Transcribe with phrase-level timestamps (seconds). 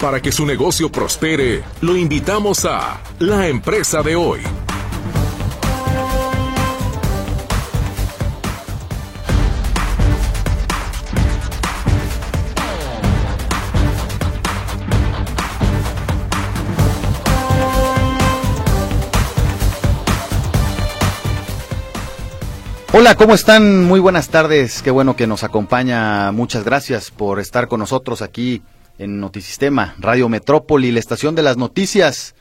[0.00, 4.40] Para que su negocio prospere, lo invitamos a La Empresa de Hoy.
[22.94, 23.84] Hola, ¿cómo están?
[23.84, 24.80] Muy buenas tardes.
[24.80, 26.32] Qué bueno que nos acompaña.
[26.32, 28.62] Muchas gracias por estar con nosotros aquí
[29.00, 32.34] en Notisistema, Radio Metrópoli, la estación de las noticias.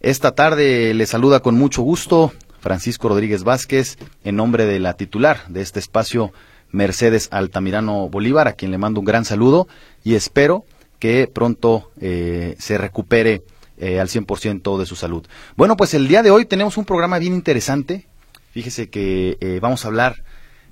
[0.00, 5.46] Esta tarde le saluda con mucho gusto Francisco Rodríguez Vázquez en nombre de la titular
[5.48, 6.32] de este espacio,
[6.70, 9.68] Mercedes Altamirano Bolívar, a quien le mando un gran saludo
[10.02, 10.64] y espero
[10.98, 13.44] que pronto eh, se recupere
[13.76, 15.26] eh, al 100% de su salud.
[15.56, 18.08] Bueno, pues el día de hoy tenemos un programa bien interesante,
[18.52, 20.24] Fíjese que eh, vamos a hablar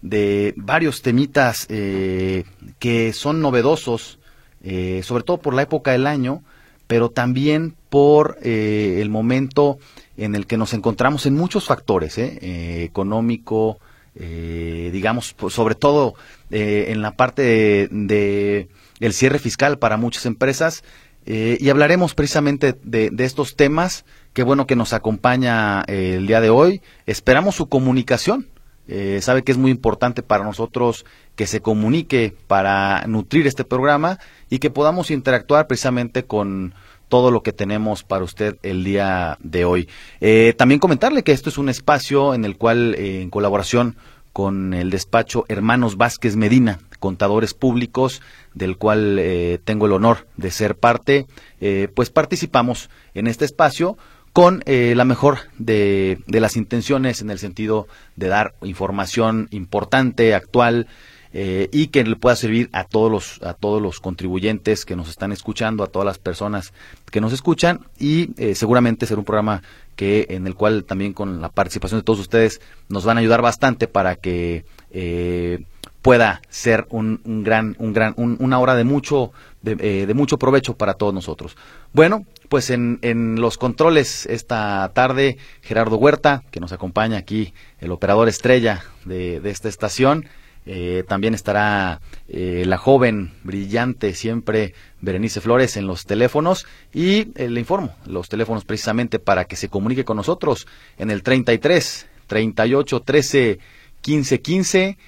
[0.03, 2.45] de varios temitas eh,
[2.79, 4.19] que son novedosos,
[4.63, 6.43] eh, sobre todo por la época del año,
[6.87, 9.79] pero también por el momento
[10.17, 13.79] en el que nos encontramos en muchos factores, económico,
[14.13, 16.15] digamos, sobre todo
[16.51, 20.83] en la parte de, el cierre fiscal para muchas empresas,
[21.25, 26.41] y hablaremos precisamente de, de estos temas Qué bueno que nos acompaña eh, el día
[26.41, 26.83] de hoy.
[27.07, 28.47] Esperamos su comunicación.
[28.93, 34.19] Eh, sabe que es muy importante para nosotros que se comunique para nutrir este programa
[34.51, 36.75] y que podamos interactuar precisamente con
[37.09, 39.89] todo lo que tenemos para usted el día de hoy.
[40.21, 43.97] Eh, también comentarle que esto es un espacio en el cual, en colaboración
[44.33, 48.23] con el despacho Hermanos Vázquez Medina, contadores públicos,
[48.55, 49.21] del cual
[49.65, 51.27] tengo el honor de ser parte,
[51.95, 53.97] pues participamos en este espacio
[54.33, 60.87] con eh, la mejor de, las intenciones en el sentido de dar información importante, actual,
[61.33, 65.09] eh, y que le pueda servir a todos los a todos los contribuyentes que nos
[65.09, 66.73] están escuchando, a todas las personas
[67.09, 69.63] que nos escuchan y eh, seguramente será un programa
[69.95, 73.43] que en el cual también con la participación de todos ustedes nos van a ayudar
[73.43, 74.65] bastante para que
[76.03, 79.75] pueda ser un, un gran un gran una hora de mucho de,
[80.07, 81.57] de mucho provecho para todos nosotros.
[81.93, 87.93] Bueno, pues en, en, los controles esta tarde, Gerardo Huerta, que nos acompaña aquí, el
[87.93, 90.27] operador estrella de, esta estación.
[90.67, 96.67] Eh, también estará eh, la joven, brillante, siempre Berenice Flores en los teléfonos.
[96.93, 100.67] Y eh, le informo, los teléfonos precisamente para que se comunique con nosotros
[100.99, 103.59] en el 33 38 13
[104.01, 104.99] 15 15,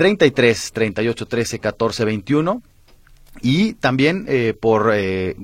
[0.00, 2.62] 33 38 13 14 21
[3.42, 4.26] y también
[4.60, 4.92] por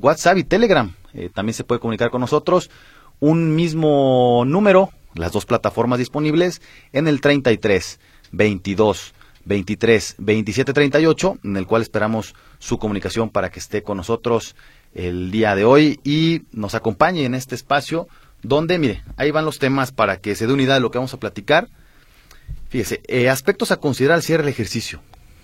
[0.00, 2.70] WhatsApp y Telegram eh, también se puede comunicar con nosotros.
[3.18, 6.60] Un mismo número, las dos plataformas disponibles,
[6.92, 7.98] en el 33
[8.32, 9.14] 22
[9.46, 14.54] 23 27 38, en el cual esperamos su comunicación para que esté con nosotros
[14.94, 18.08] el día de hoy y nos acompañe en este espacio
[18.42, 21.14] donde, mire, ahí van los temas para que se dé unidad de lo que vamos
[21.14, 21.68] a platicar.
[22.68, 25.00] Fíjese, eh, aspectos a considerar al cierre del ejercicio.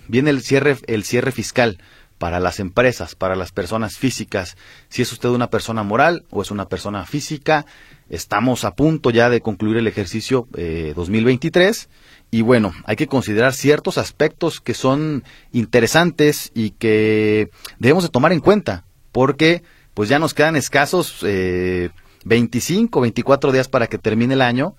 [0.07, 1.79] Viene el cierre, el cierre fiscal
[2.17, 4.55] para las empresas, para las personas físicas.
[4.89, 7.65] Si es usted una persona moral o es una persona física,
[8.09, 11.87] estamos a punto ya de concluir el ejercicio 2023 eh,
[12.31, 18.31] y bueno, hay que considerar ciertos aspectos que son interesantes y que debemos de tomar
[18.31, 19.63] en cuenta porque
[19.93, 21.89] pues ya nos quedan escasos eh,
[22.25, 24.75] 25, 24 días para que termine el año.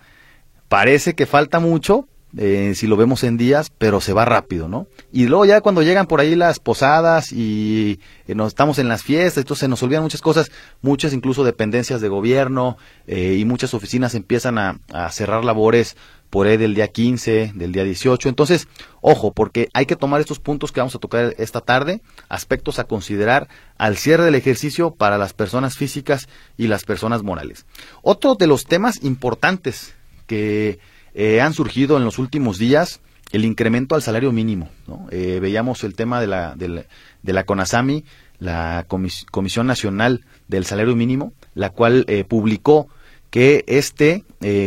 [0.69, 4.89] Parece que falta mucho, eh, si lo vemos en días, pero se va rápido, ¿no?
[5.13, 9.05] Y luego ya cuando llegan por ahí las posadas y eh, nos estamos en las
[9.05, 10.51] fiestas, entonces se nos olvidan muchas cosas,
[10.83, 14.81] muchas incluso dependencias de gobierno eh, y muchas oficinas empiezan a,
[15.11, 15.97] cerrar labores
[16.31, 18.29] por ahí del día 15, del día 18.
[18.29, 18.67] Entonces,
[19.01, 22.85] ojo, porque hay que tomar estos puntos que vamos a tocar esta tarde, aspectos a
[22.85, 27.67] considerar al cierre del ejercicio para las personas físicas y las personas morales.
[28.03, 29.95] Otro de los temas importantes
[30.27, 30.81] que
[31.15, 33.01] eh, han surgido en los últimos días
[33.33, 34.69] el incremento al salario mínimo.
[35.11, 38.05] Eh, veíamos el tema de la, de la, CONASAMI,
[38.39, 42.89] la Comisión Nacional del Salario Mínimo, la cual eh, publicó
[43.31, 44.25] que este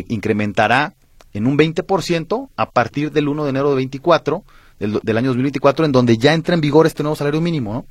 [0.10, 0.96] incrementará
[1.34, 4.44] en un 20% a partir del 1 de enero de 24,
[4.80, 7.86] del, del, año 2024, en donde ya entra en vigor este nuevo salario mínimo.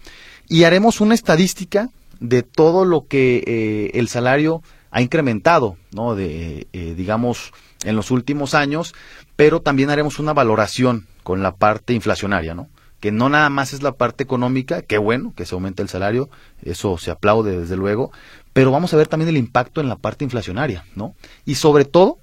[0.48, 1.88] Y haremos una estadística
[2.20, 4.62] de todo lo que el salario
[4.96, 6.14] ha incrementado, ¿no?
[6.14, 7.52] De, digamos,
[7.84, 8.94] en los últimos años,
[9.37, 12.70] pero también haremos una valoración con la parte inflacionaria, ¿no?
[12.98, 16.31] Que no nada más es la parte económica, qué bueno que se aumente el salario,
[16.62, 18.10] eso se aplaude desde luego,
[18.54, 21.14] pero vamos a ver también el impacto en la parte inflacionaria, ¿no?
[21.44, 22.16] Y sobre todo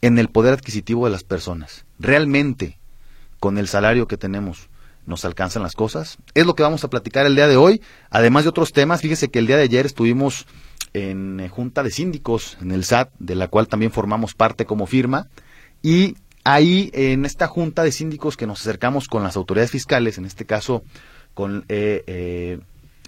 [0.00, 1.84] en el poder adquisitivo de las personas.
[1.98, 2.78] Realmente,
[3.40, 4.68] con el salario que tenemos,
[5.04, 6.18] nos alcanzan las cosas.
[6.34, 9.00] Es lo que vamos a platicar el día de hoy, además de otros temas.
[9.00, 10.46] Fíjese que el día de ayer estuvimos
[10.92, 14.86] en eh, junta de síndicos en el SAT, de la cual también formamos parte como
[14.86, 15.28] firma,
[15.82, 20.24] y ahí en esta junta de síndicos que nos acercamos con las autoridades fiscales, en
[20.24, 20.82] este caso
[21.34, 22.58] con eh, eh,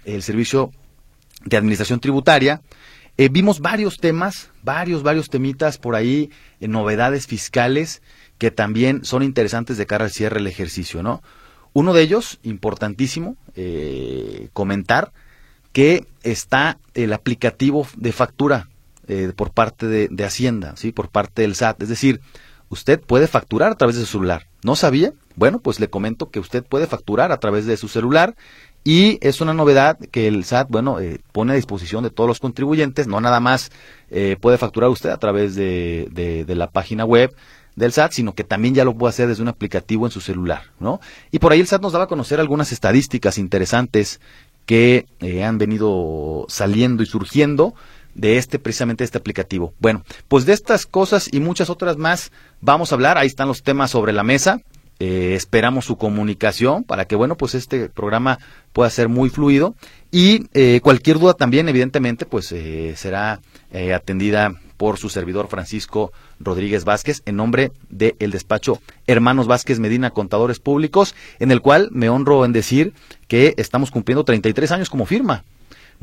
[0.05, 0.71] el Servicio
[1.45, 2.61] de Administración Tributaria,
[3.31, 8.01] vimos varios temas, varios, varios temitas por ahí, novedades fiscales
[8.39, 11.21] que también son interesantes de cara al cierre del ejercicio, ¿no?
[11.73, 13.35] Uno de ellos, importantísimo,
[14.53, 15.11] comentar,
[15.73, 18.69] que está el aplicativo de factura
[19.07, 20.93] eh, por parte de, Hacienda, ¿sí?
[20.93, 21.83] por parte del SAT.
[21.83, 22.21] Es decir,
[22.69, 24.47] usted puede facturar a través de su celular.
[24.63, 25.11] ¿No sabía?
[25.35, 28.35] Bueno, pues le comento que usted puede facturar a través de su celular
[28.83, 32.39] y es una novedad que el SAT, bueno, eh, pone a disposición de todos los
[32.39, 33.07] contribuyentes.
[33.07, 33.71] No nada más
[34.11, 37.33] eh, puede facturar usted a través de, de, la página web
[37.75, 40.63] del SAT, sino que también ya lo puede hacer desde un aplicativo en su celular,
[40.79, 40.99] ¿no?
[41.31, 44.19] Y por ahí el SAT nos daba a conocer algunas estadísticas interesantes
[44.65, 47.73] que eh, han venido saliendo y surgiendo
[48.15, 49.73] de este precisamente este aplicativo.
[49.79, 52.31] Bueno, pues de estas cosas y muchas otras más
[52.61, 53.17] vamos a hablar.
[53.17, 54.61] Ahí están los temas sobre la mesa.
[54.99, 58.39] Eh, esperamos su comunicación para que bueno pues este programa
[58.71, 59.75] pueda ser muy fluido
[60.11, 62.53] y eh, cualquier duda también evidentemente pues
[62.95, 63.41] será
[63.93, 70.59] atendida por su servidor Francisco Rodríguez Vázquez en nombre del despacho Hermanos Vázquez Medina Contadores
[70.59, 72.93] Públicos, en el cual me honro en decir
[73.27, 75.43] que estamos cumpliendo 33 años como firma.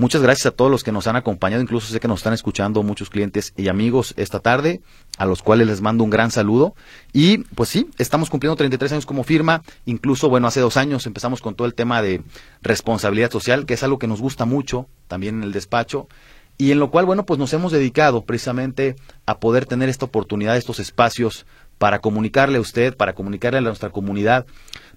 [0.00, 2.82] Muchas gracias a todos los que nos han acompañado, incluso sé que nos están escuchando
[2.82, 4.80] muchos clientes y amigos esta tarde,
[5.18, 6.74] a los cuales les mando un gran saludo.
[7.12, 11.42] Y pues sí, estamos cumpliendo 33 años como firma, incluso bueno, hace dos años empezamos
[11.42, 12.22] con todo el tema de
[12.62, 16.08] responsabilidad social, que es algo que nos gusta mucho también en el despacho.
[16.56, 18.96] Y en lo cual, bueno, pues nos hemos dedicado precisamente
[19.26, 21.44] a poder tener esta oportunidad, estos espacios
[21.76, 24.46] para comunicarle a usted, para comunicarle a nuestra comunidad,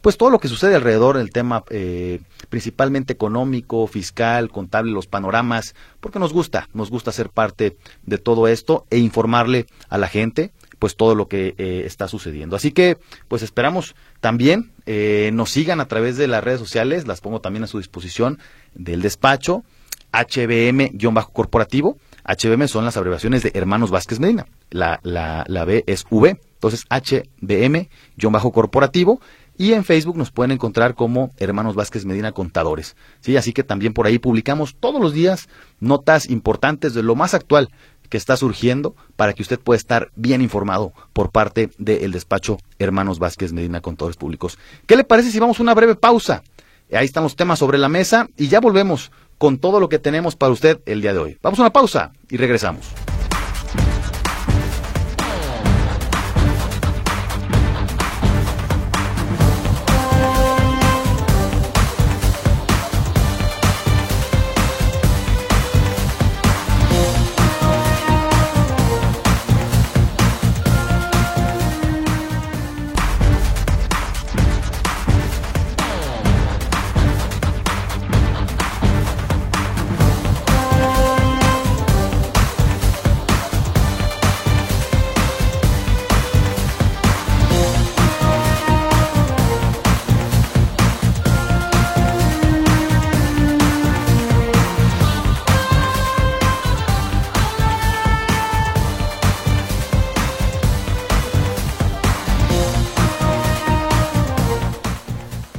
[0.04, 2.20] pues todo lo que sucede alrededor del tema eh,
[2.50, 8.50] principalmente económico, fiscal, contable, los panoramas, porque nos gusta, nos gusta ser parte de todo
[8.50, 12.58] esto e informarle a la gente pues todo lo que eh, está sucediendo.
[12.58, 12.98] Así que
[13.30, 17.64] pues esperamos también eh, nos sigan a través de las redes sociales, las pongo también
[17.64, 18.40] a su disposición
[18.74, 19.64] del despacho
[20.12, 21.98] HBM-corporativo.
[22.26, 24.48] HBM son las abreviaciones de Hermanos Vázquez Medina.
[24.70, 26.38] La, la, la B es V.
[26.64, 29.20] Entonces, HBM-corporativo.
[29.58, 32.96] Y en Facebook nos pueden encontrar como Hermanos Vázquez Medina Contadores.
[33.22, 33.38] ¿sí?
[33.38, 35.48] Así que también por ahí publicamos todos los días
[35.80, 37.70] notas importantes de lo más actual
[38.10, 43.20] que está surgiendo para que usted pueda estar bien informado por parte del despacho Hermanos
[43.20, 44.60] Vázquez Medina Contadores Públicos.
[44.86, 46.44] ¿Qué le parece si vamos a una breve pausa?
[46.92, 50.36] Ahí están los temas sobre la mesa y ya volvemos con todo lo que tenemos
[50.36, 51.38] para usted el día de hoy.
[51.42, 52.86] Vamos a una pausa y regresamos.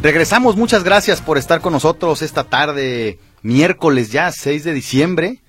[0.05, 5.41] Regresamos, muchas gracias por estar con nosotros esta tarde, miércoles ya, 6 de diciembre.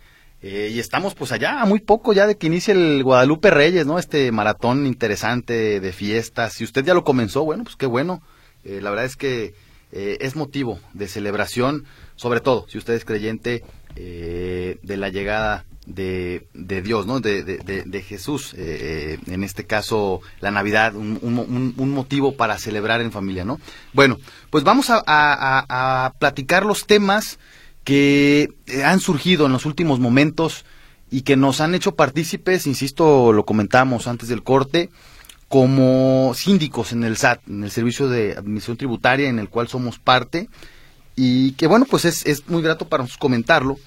[0.42, 4.00] Eh, y estamos pues allá, muy poco ya de que inicie el Guadalupe Reyes, ¿no?
[4.00, 6.54] Este maratón interesante de fiestas.
[6.54, 8.24] Si usted ya lo comenzó, bueno, pues qué bueno.
[8.64, 9.56] Eh, la verdad es que
[9.92, 11.84] eh, es motivo de celebración,
[12.16, 13.62] sobre todo si usted es creyente
[13.98, 17.20] de la llegada de, de Dios, ¿no?
[17.20, 23.12] De, de, Jesús, eh, en este caso la Navidad, un, un, motivo para celebrar en
[23.12, 23.60] familia, ¿no?
[23.94, 24.18] Bueno,
[24.50, 27.40] pues vamos a, a, platicar los temas
[27.84, 30.66] que eh, han surgido en los últimos momentos
[31.12, 34.90] y que nos han hecho partícipes, insisto, lo comentamos antes del corte,
[35.48, 40.00] como síndicos en el SAT, en el Servicio de Administración Tributaria, en el cual somos
[40.00, 40.50] parte,
[41.16, 43.78] y que bueno, pues es, es muy grato para comentarlo,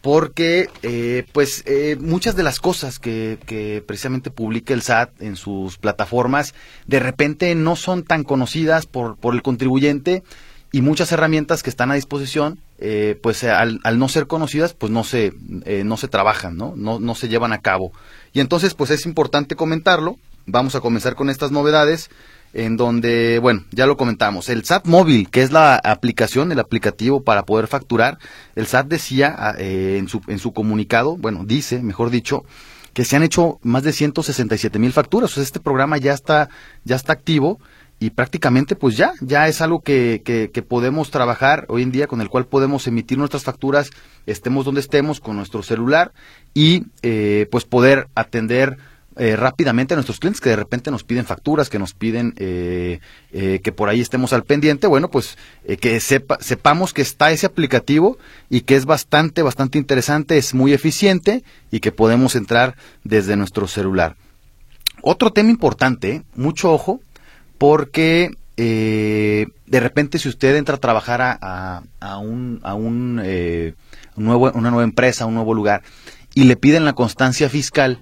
[0.00, 5.36] porque eh, pues eh, muchas de las cosas que, que, precisamente publica el SAT en
[5.36, 6.54] sus plataformas
[6.86, 10.22] de repente no son tan conocidas por, por el contribuyente
[10.70, 14.92] y muchas herramientas que están a disposición eh, pues al, al, no ser conocidas pues
[14.92, 15.32] no se
[15.84, 16.74] no se trabajan ¿no?
[16.76, 17.92] no no se llevan a cabo.
[18.32, 20.16] Y entonces pues es importante comentarlo.
[20.46, 22.08] Vamos a comenzar con estas novedades
[22.54, 27.22] en donde, bueno, ya lo comentamos, el SAT móvil, que es la aplicación, el aplicativo
[27.22, 28.18] para poder facturar,
[28.56, 32.44] el SAT decía ah, eh, en, su, en su comunicado, bueno, dice, mejor dicho,
[32.94, 36.48] que se han hecho más de 167 mil facturas, o sea, este programa ya está,
[36.84, 37.60] ya está activo
[38.00, 42.06] y prácticamente pues ya, ya es algo que, que, que, podemos trabajar hoy en día,
[42.06, 43.90] con el cual podemos emitir nuestras facturas,
[44.26, 46.12] estemos donde estemos, con nuestro celular
[46.54, 48.78] y eh, pues poder atender
[49.20, 53.00] eh, rápidamente a nuestros clientes que de repente nos piden facturas, que nos piden eh,
[53.32, 55.36] eh, que por ahí estemos al pendiente, bueno, pues
[55.80, 58.16] que sepa, sepamos que está ese aplicativo
[58.48, 63.66] y que es bastante, bastante interesante, es muy eficiente y que podemos entrar desde nuestro
[63.66, 64.14] celular.
[65.02, 67.00] Otro tema importante, mucho ojo,
[67.58, 73.16] porque de repente si usted entra a trabajar a, a, un, a un,
[74.14, 75.82] nuevo, una nueva empresa, un nuevo lugar,
[76.34, 78.00] y le piden la constancia fiscal,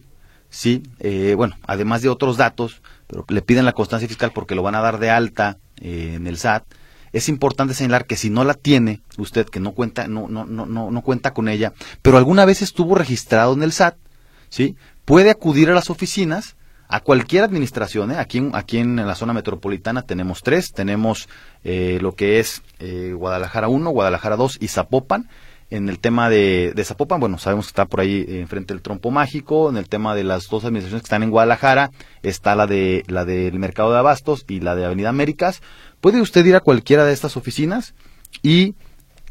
[0.48, 4.62] sí, eh, bueno, además de otros datos, pero le piden la constancia fiscal porque lo
[4.62, 6.64] van a dar de alta eh, en el SAT.
[7.12, 10.66] Es importante señalar que si no la tiene usted, que no cuenta, no, no, no,
[10.66, 11.72] no, cuenta con ella,
[12.02, 13.96] pero alguna vez estuvo registrado en el SAT,
[14.48, 16.56] sí, puede acudir a las oficinas
[16.88, 18.12] a cualquier administración.
[18.12, 18.16] ¿eh?
[18.18, 20.72] Aquí, aquí en la zona metropolitana tenemos tres.
[20.72, 21.28] Tenemos
[21.64, 25.28] eh, lo que es eh, Guadalajara 1, Guadalajara 2 y Zapopan
[25.70, 29.68] en el tema de, Zapopan, bueno, sabemos que está por ahí enfrente del trompo mágico,
[29.68, 31.90] en el tema de las dos administraciones que están en Guadalajara,
[32.22, 35.62] está la de la del mercado de abastos y la de Avenida Américas.
[36.00, 37.94] Puede usted ir a cualquiera de estas oficinas
[38.42, 38.76] y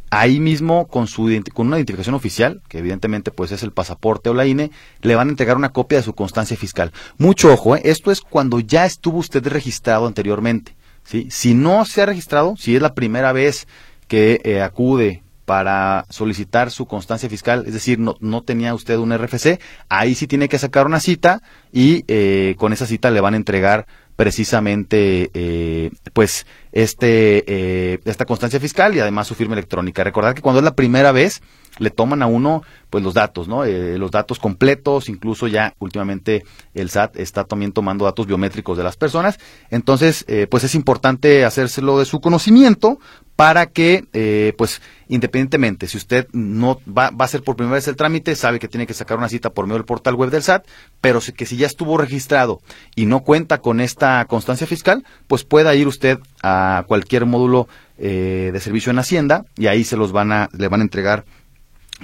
[0.10, 4.34] ahí mismo con su con una identificación oficial, que evidentemente pues es el pasaporte o
[4.34, 6.92] la INE, le van a entregar una copia de su constancia fiscal.
[7.18, 7.82] Mucho ojo, ¿eh?
[7.86, 10.76] esto es cuando ya estuvo usted registrado anteriormente,
[11.06, 11.28] ¿sí?
[11.32, 13.68] Si no se ha registrado, si es la primera vez
[14.08, 19.16] que eh, acude para solicitar su constancia fiscal, es decir, no, no tenía usted un
[19.16, 19.60] RFC,
[19.90, 23.38] ahí sí tiene que sacar una cita y eh, con esa cita le van a
[23.38, 23.86] entregar
[24.16, 30.04] precisamente eh, pues este eh, esta constancia fiscal y además su firma electrónica.
[30.04, 31.42] Recordar que cuando es la primera vez
[31.80, 33.66] le toman a uno pues los datos, ¿no?
[33.66, 38.84] Eh, los datos completos, incluso ya últimamente el SAT está también tomando datos biométricos de
[38.84, 39.38] las personas.
[39.70, 43.00] Entonces, eh, pues es importante hacérselo de su conocimiento
[43.36, 47.88] para que, eh, pues, independientemente, si usted no va, va, a hacer por primera vez
[47.90, 50.42] el trámite, sabe que tiene que sacar una cita por medio del portal web del
[50.42, 50.66] SAT,
[51.02, 52.62] pero que si ya estuvo registrado
[52.96, 57.68] y no cuenta con esta constancia fiscal, pues pueda ir usted a cualquier módulo
[57.98, 61.26] eh, de servicio en Hacienda y ahí se los van a, le van a entregar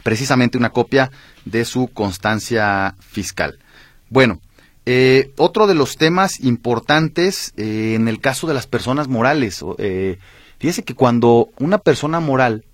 [0.04, 1.12] precisamente una copia
[1.46, 3.60] de su constancia fiscal.
[4.10, 4.40] Bueno,
[4.86, 10.18] eh, otro de los temas importantes eh, en el caso de las personas morales, eh,
[10.58, 12.66] fíjese que cuando una persona moral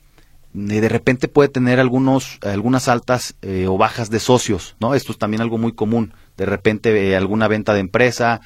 [0.56, 3.36] eh, de repente puede tener algunos, algunas altas
[3.68, 4.96] o bajas de socios, ¿no?
[4.96, 6.14] Esto es también algo muy común.
[6.38, 8.42] De repente alguna venta de empresa,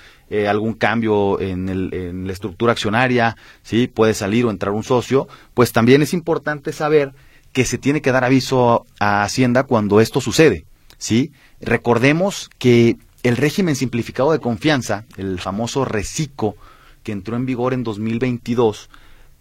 [0.48, 3.88] algún cambio en, el, la estructura accionaria, ¿sí?
[3.88, 5.28] Puede salir o entrar un socio.
[5.54, 7.12] Pues también es importante saber
[7.52, 10.66] que se tiene que dar aviso a Hacienda cuando esto sucede,
[10.98, 11.32] ¿sí?
[11.60, 16.56] Recordemos que el régimen simplificado de confianza, el famoso RECICO,
[17.04, 18.90] que entró en vigor en 2022,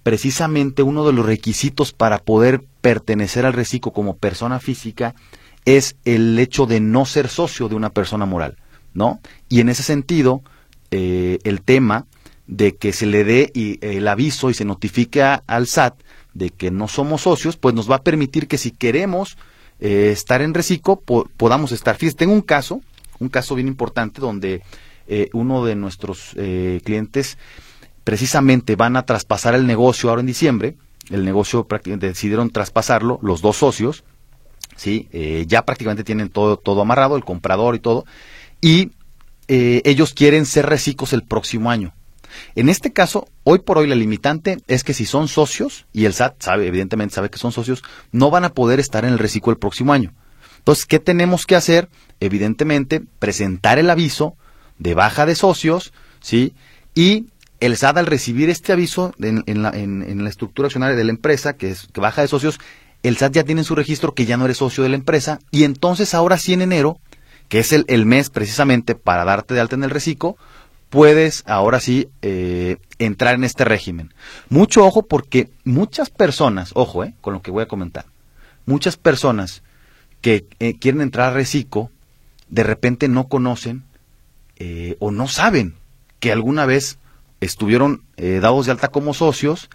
[0.03, 5.15] precisamente uno de los requisitos para poder pertenecer al RECICO como persona física
[5.77, 8.57] es el hecho de no ser socio de una persona moral,
[8.95, 9.21] ¿no?
[9.49, 10.43] Y en ese sentido,
[10.91, 12.07] eh, el tema
[12.47, 16.01] de que se le dé el aviso y se notifique al SAT
[16.35, 19.37] de que no somos socios, pues nos va a permitir que si queremos
[19.81, 21.97] eh, estar en Recico, podamos estar.
[21.97, 22.81] Fíjense, tengo un caso,
[23.19, 24.63] un caso bien importante donde
[25.07, 27.39] eh, uno de nuestros eh, clientes
[28.05, 30.77] precisamente van a traspasar el negocio ahora en diciembre,
[31.11, 34.05] el negocio decidieron traspasarlo, los dos socios,
[34.81, 35.09] ¿sí?
[35.47, 38.07] ya prácticamente tienen todo, todo amarrado, el comprador y todo,
[38.63, 38.93] y
[39.47, 41.93] ellos quieren ser recicos el próximo año.
[42.55, 46.15] En este caso, hoy por hoy la limitante es que si son socios, y el
[46.15, 47.83] SAT sabe, evidentemente sabe que son socios,
[48.13, 50.15] no van a poder estar en el reciclo el próximo año.
[50.59, 51.89] Entonces, ¿qué tenemos que hacer?
[52.21, 54.37] Evidentemente, presentar el aviso
[54.79, 56.55] de baja de socios, ¿sí?
[56.95, 57.27] Y
[57.61, 61.55] el SAT al recibir este aviso en, la, en, la, estructura accionaria de la empresa,
[61.55, 62.59] que es que baja de socios,
[63.03, 65.41] el SAT ya tiene en su registro que ya no eres socio de la empresa,
[65.51, 66.99] y entonces ahora sí en enero,
[67.49, 70.37] que es el, el mes precisamente para darte de alta en el reciclo,
[70.91, 74.13] puedes ahora sí eh, entrar en este régimen.
[74.49, 78.05] Mucho ojo porque muchas personas, ojo eh, con lo que voy a comentar,
[78.67, 79.63] muchas personas
[80.21, 81.91] que eh, quieren entrar a Recico
[82.49, 83.85] de repente no conocen
[84.57, 85.77] eh, o no saben
[86.19, 86.99] que alguna vez
[87.41, 89.71] estuvieron dados de alta como socios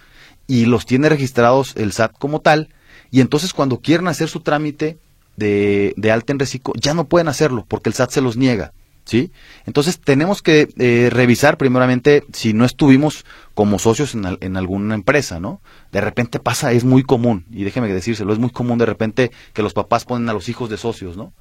[0.45, 2.69] y los tiene registrados el SAT como tal
[3.11, 4.97] y entonces cuando quieren hacer su trámite
[5.37, 8.73] de, de alta en Recico ya no pueden hacerlo porque el SAT se los niega.
[9.05, 9.31] ¿sí?
[9.65, 15.39] Entonces tenemos que eh, revisar primeramente si no estuvimos como socios en, en, alguna empresa,
[15.39, 15.61] ¿no?
[15.91, 19.61] De repente pasa, es muy común, y déjeme decírselo, es muy común de repente que
[19.61, 21.33] los papás ponen a los hijos de socios, ¿no?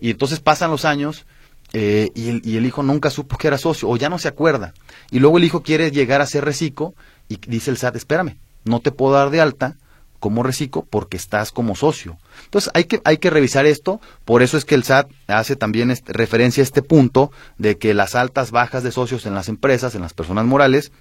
[0.00, 1.24] Y entonces pasan los años
[1.72, 4.28] eh, y, el, y, el, hijo nunca supo que era socio o ya no se
[4.28, 4.74] acuerda.
[5.10, 6.94] Y luego el hijo quiere llegar a ser reciclo
[7.28, 9.76] y dice el SAT, espérame, no te puedo dar de alta
[10.22, 12.16] como reciclo porque estás como socio.
[12.44, 15.92] Entonces hay que, hay que revisar esto, por eso es que el SAT hace también
[16.06, 20.02] referencia a este punto de que las altas, bajas de socios en las empresas, en
[20.02, 20.92] las personas morales,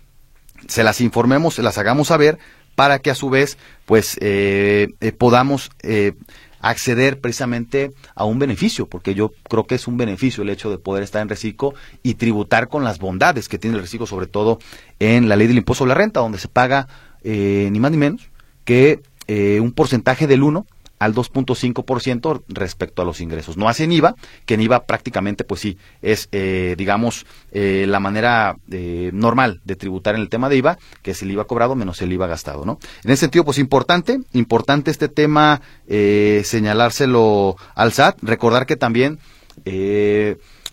[0.67, 2.39] se las informemos, se las hagamos saber
[2.73, 6.13] para que a su vez pues eh, eh, podamos eh,
[6.59, 10.79] acceder precisamente a un beneficio, porque yo creo que es un beneficio el hecho de
[10.79, 14.57] poder estar en reciclo y tributar con las bondades que tiene el reciclo, sobre todo
[14.97, 16.87] en la ley del impuesto sobre la renta, donde se paga
[17.23, 18.31] eh, ni más ni menos
[18.65, 19.01] que
[19.33, 20.65] eh, un porcentaje del 1
[20.99, 23.55] al 2.5% respecto a los ingresos.
[23.55, 28.57] No hacen IVA, que en IVA prácticamente, pues sí, es, eh, digamos, eh, la manera
[28.69, 32.01] eh, normal de tributar en el tema de IVA, que es el IVA cobrado menos
[32.01, 32.77] el IVA gastado, ¿no?
[33.05, 39.17] En ese sentido, pues importante, importante este tema, señalárselo al SAT, recordar que también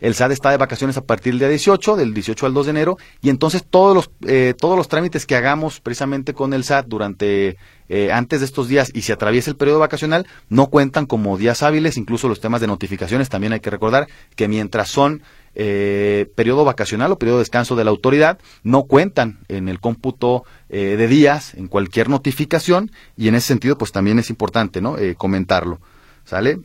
[0.01, 2.71] el SAT está de vacaciones a partir del día 18, del 18 al 2 de
[2.71, 6.87] enero, y entonces todos los, eh, todos los trámites que hagamos precisamente con el SAT
[6.87, 7.57] durante
[7.89, 11.63] eh, antes de estos días y se atraviesa el periodo vacacional no cuentan como días
[11.63, 15.23] hábiles, incluso los temas de notificaciones también hay que recordar que mientras son
[15.61, 20.45] eh, periodo vacacional o periodo de descanso de la autoridad, no cuentan en el cómputo
[20.69, 24.99] eh, de días en cualquier notificación y en ese sentido pues también es importante ¿no?
[24.99, 25.81] Eh, comentarlo.
[26.25, 26.61] ¿Sale?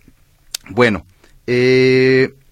[0.70, 1.08] Bueno,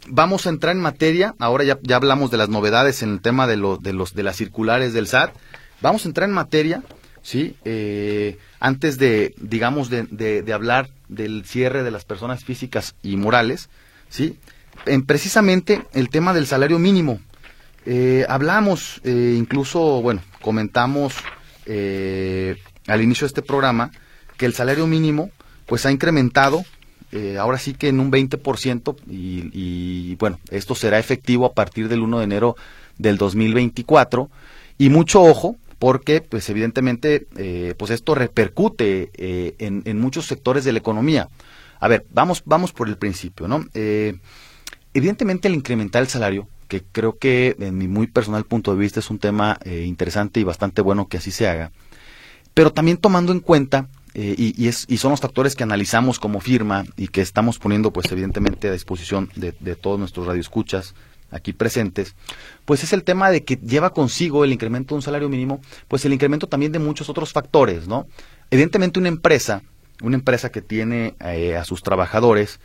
[0.08, 1.36] vamos a entrar en materia.
[1.38, 4.24] Ahora ya, ya hablamos de las novedades en el tema de, lo, de, los, de
[4.24, 5.36] las circulares del SAT.
[5.82, 6.82] Vamos a entrar en materia,
[7.22, 7.56] ¿sí?
[7.66, 13.70] Eh, antes de, digamos, de, de, hablar del cierre de las personas físicas y morales,
[14.10, 14.38] ¿sí?
[14.86, 17.20] En precisamente el tema del salario mínimo.
[17.86, 21.16] Eh, hablamos, eh, incluso, bueno, comentamos
[21.66, 23.92] eh, al inicio de este programa
[24.38, 25.32] que el salario mínimo
[25.66, 26.66] pues ha incrementado
[27.12, 31.90] eh, ahora sí que en un 20% y, y bueno, esto será efectivo a partir
[31.90, 32.56] del 1 de enero
[32.98, 34.30] del 2024
[34.78, 40.64] y mucho ojo porque pues evidentemente eh, pues esto repercute eh, en, en, muchos sectores
[40.64, 41.28] de la economía.
[41.80, 43.66] A ver, vamos, vamos por el principio, ¿no?
[43.74, 44.20] Eh,
[44.94, 49.00] evidentemente el incrementar el salario, que creo que en mi muy personal punto de vista
[49.00, 51.72] es un tema eh, interesante y bastante bueno que así se haga,
[52.54, 56.42] pero también tomando en cuenta y, y, es, y, son los factores que analizamos como
[56.42, 60.94] firma y que estamos poniendo, pues evidentemente, a disposición de, de, todos nuestros radioescuchas
[61.32, 62.16] aquí presentes,
[62.66, 66.06] pues es el tema de que lleva consigo el incremento de un salario mínimo, pues
[66.06, 68.08] el incremento también de muchos otros factores, ¿no?
[68.50, 69.64] Evidentemente una empresa,
[70.02, 72.60] una empresa que tiene eh, a sus trabajadores,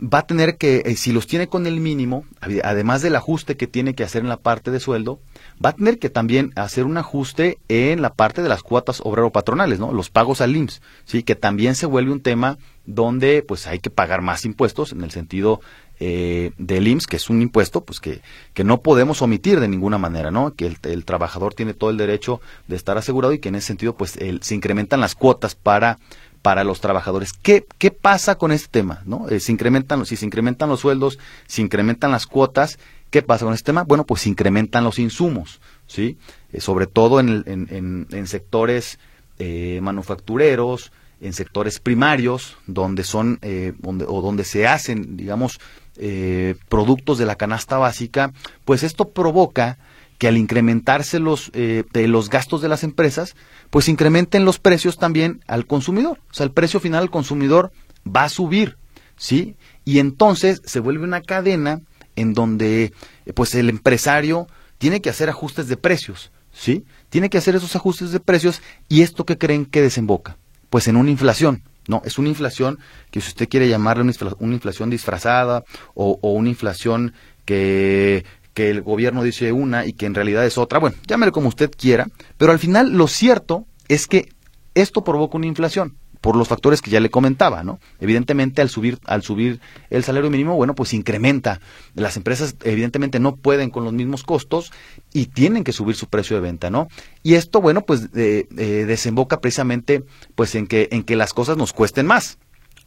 [0.00, 2.24] va a tener que, eh, si los tiene con el mínimo,
[2.62, 5.20] además del ajuste que tiene que hacer en la parte de sueldo,
[5.64, 9.30] va a tener que también hacer un ajuste en la parte de las cuotas obrero
[9.30, 9.92] patronales, ¿no?
[9.92, 13.90] Los pagos al IMSS, sí, que también se vuelve un tema donde pues hay que
[13.90, 15.60] pagar más impuestos en el sentido
[16.00, 18.20] eh, del IMSS, que es un impuesto pues que,
[18.52, 20.54] que no podemos omitir de ninguna manera, ¿no?
[20.54, 23.94] Que el, trabajador tiene todo el derecho de estar asegurado y que en ese sentido
[23.96, 25.98] pues el, se incrementan las cuotas para
[26.42, 27.32] para los trabajadores.
[27.32, 29.00] ¿Qué, qué pasa con este tema?
[29.06, 29.30] ¿no?
[29.30, 32.78] Eh, se incrementan, si se incrementan los sueldos, se incrementan las cuotas,
[33.08, 33.84] ¿qué pasa con este tema?
[33.84, 36.18] Bueno, pues se incrementan los insumos, ¿sí?
[36.52, 38.98] Eh, sobre todo en, el, en, en, en sectores
[39.38, 45.58] eh, manufactureros, en sectores primarios, donde son, eh, donde, o donde se hacen, digamos,
[45.96, 48.32] eh, productos de la canasta básica,
[48.64, 49.78] pues esto provoca
[50.18, 53.34] que al incrementarse los, eh, de los gastos de las empresas,
[53.70, 56.20] pues incrementen los precios también al consumidor.
[56.30, 57.72] O sea, el precio final al consumidor
[58.04, 58.76] va a subir,
[59.16, 59.56] ¿sí?
[59.84, 61.80] Y entonces se vuelve una cadena
[62.16, 62.92] en donde
[63.26, 64.46] eh, pues el empresario
[64.78, 66.84] tiene que hacer ajustes de precios, ¿sí?
[67.08, 70.36] Tiene que hacer esos ajustes de precios y esto que creen que desemboca,
[70.70, 71.62] pues en una inflación.
[71.88, 72.78] No, es una inflación
[73.10, 74.04] que si usted quiere llamarle
[74.38, 80.06] una inflación disfrazada o, o una inflación que que el gobierno dice una y que
[80.06, 80.78] en realidad es otra.
[80.78, 82.06] Bueno, llámele como usted quiera,
[82.38, 84.28] pero al final lo cierto es que
[84.74, 87.78] esto provoca una inflación por los factores que ya le comentaba, ¿no?
[88.00, 89.60] Evidentemente al subir al subir
[89.90, 91.60] el salario mínimo, bueno, pues incrementa.
[91.94, 94.72] Las empresas evidentemente no pueden con los mismos costos
[95.12, 96.88] y tienen que subir su precio de venta, ¿no?
[97.22, 100.02] Y esto, bueno, pues eh, desemboca precisamente
[100.34, 102.38] pues en que en que las cosas nos cuesten más,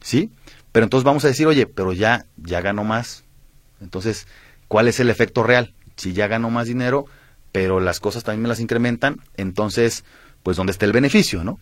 [0.01, 0.31] ¿sí?
[0.71, 3.23] Pero entonces vamos a decir, oye, pero ya ya ganó más.
[3.79, 4.25] Entonces,
[4.67, 5.73] ¿Cuál es el efecto real?
[5.95, 7.05] Si ya gano más dinero,
[7.51, 10.03] pero las cosas también me las incrementan, entonces,
[10.43, 11.59] pues, ¿dónde está el beneficio, no?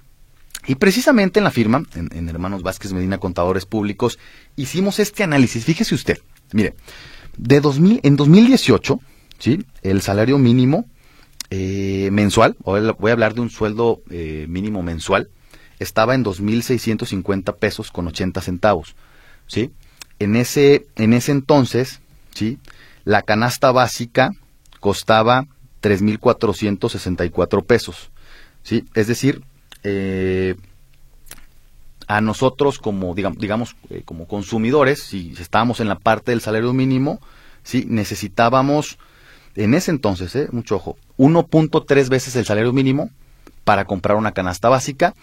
[0.67, 4.17] Y precisamente en la firma, en, Hermanos Vázquez Medina Contadores Públicos,
[4.55, 5.63] hicimos este análisis.
[5.63, 6.19] Fíjese usted,
[6.53, 6.75] mire,
[7.37, 8.99] de 2000, en 2018,
[9.37, 9.65] ¿sí?
[9.83, 10.85] El salario mínimo
[11.51, 15.29] eh, mensual, voy a hablar de un sueldo eh, mínimo mensual,
[15.79, 18.95] estaba en 2.650 pesos con 80 centavos,
[19.45, 19.71] ¿sí?
[20.17, 22.01] En ese, en ese entonces,
[22.33, 22.57] ¿sí?
[23.03, 24.31] La canasta básica
[24.79, 25.45] costaba
[25.83, 28.11] 3.464 pesos,
[28.63, 28.85] ¿sí?
[28.95, 29.43] Es decir,
[29.85, 30.55] eh,
[32.07, 37.19] a nosotros como, digamos, digamos como consumidores, si estábamos en la parte del salario mínimo,
[37.63, 37.85] ¿sí?
[37.87, 38.97] Necesitábamos
[39.55, 40.47] en ese entonces, ¿eh?
[40.51, 43.09] mucho ojo, 1.3 veces el salario mínimo
[43.63, 45.15] para comprar una canasta básica.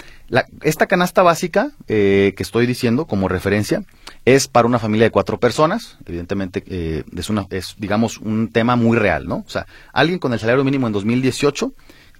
[0.62, 3.84] esta canasta básica eh, que estoy diciendo como referencia
[4.24, 5.96] es para una familia de cuatro personas.
[6.06, 9.44] Evidentemente eh, es, una, es, digamos, un tema muy real, ¿no?
[9.46, 11.72] O sea, alguien con el salario mínimo en 2018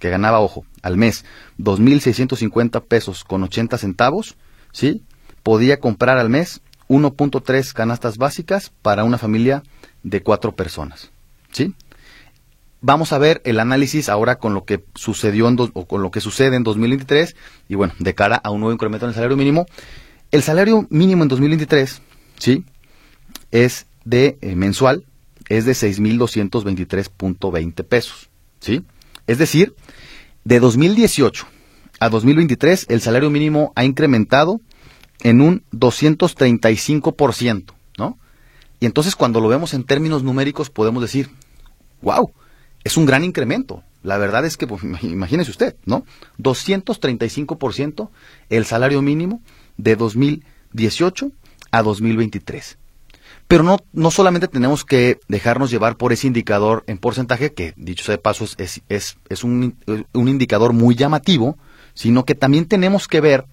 [0.03, 1.23] que ganaba, ojo, al mes
[1.59, 4.35] 2.650 pesos con 80 centavos,
[4.73, 5.01] ¿sí?
[5.43, 9.63] Podía comprar al mes 1.3 canastas básicas para una familia
[10.03, 11.09] de cuatro personas,
[11.53, 11.73] ¿sí?
[12.81, 16.19] vamos a ver el análisis ahora con lo que sucedió en o con lo que
[16.19, 17.37] sucede en 2023
[17.69, 19.67] y bueno, de cara a un nuevo incremento en el salario mínimo.
[20.31, 22.01] El salario mínimo en 2023,
[22.39, 22.65] ¿sí?
[23.51, 25.05] Es de eh, mensual,
[25.47, 28.83] es de 6.223.20 pesos, ¿sí?
[29.27, 29.75] Es decir,
[30.43, 31.47] de 2018
[31.99, 34.59] a 2023 el salario mínimo ha incrementado
[35.21, 38.17] en un 235%, ¿no?
[38.79, 41.29] Y entonces cuando lo vemos en términos numéricos podemos decir,
[42.01, 42.33] wow,
[42.83, 43.83] es un gran incremento.
[44.01, 46.03] La verdad es que, pues, imagínese usted, ¿no?
[46.39, 48.09] 235%
[48.49, 49.41] el salario mínimo
[49.77, 51.31] de 2018
[51.71, 52.77] a 2023.
[53.53, 58.03] Pero no, no solamente tenemos que dejarnos llevar por ese indicador en porcentaje, que dicho
[58.03, 59.77] sea de paso es, es, es un,
[60.11, 61.59] un indicador muy llamativo,
[61.93, 63.45] sino que también tenemos que ver,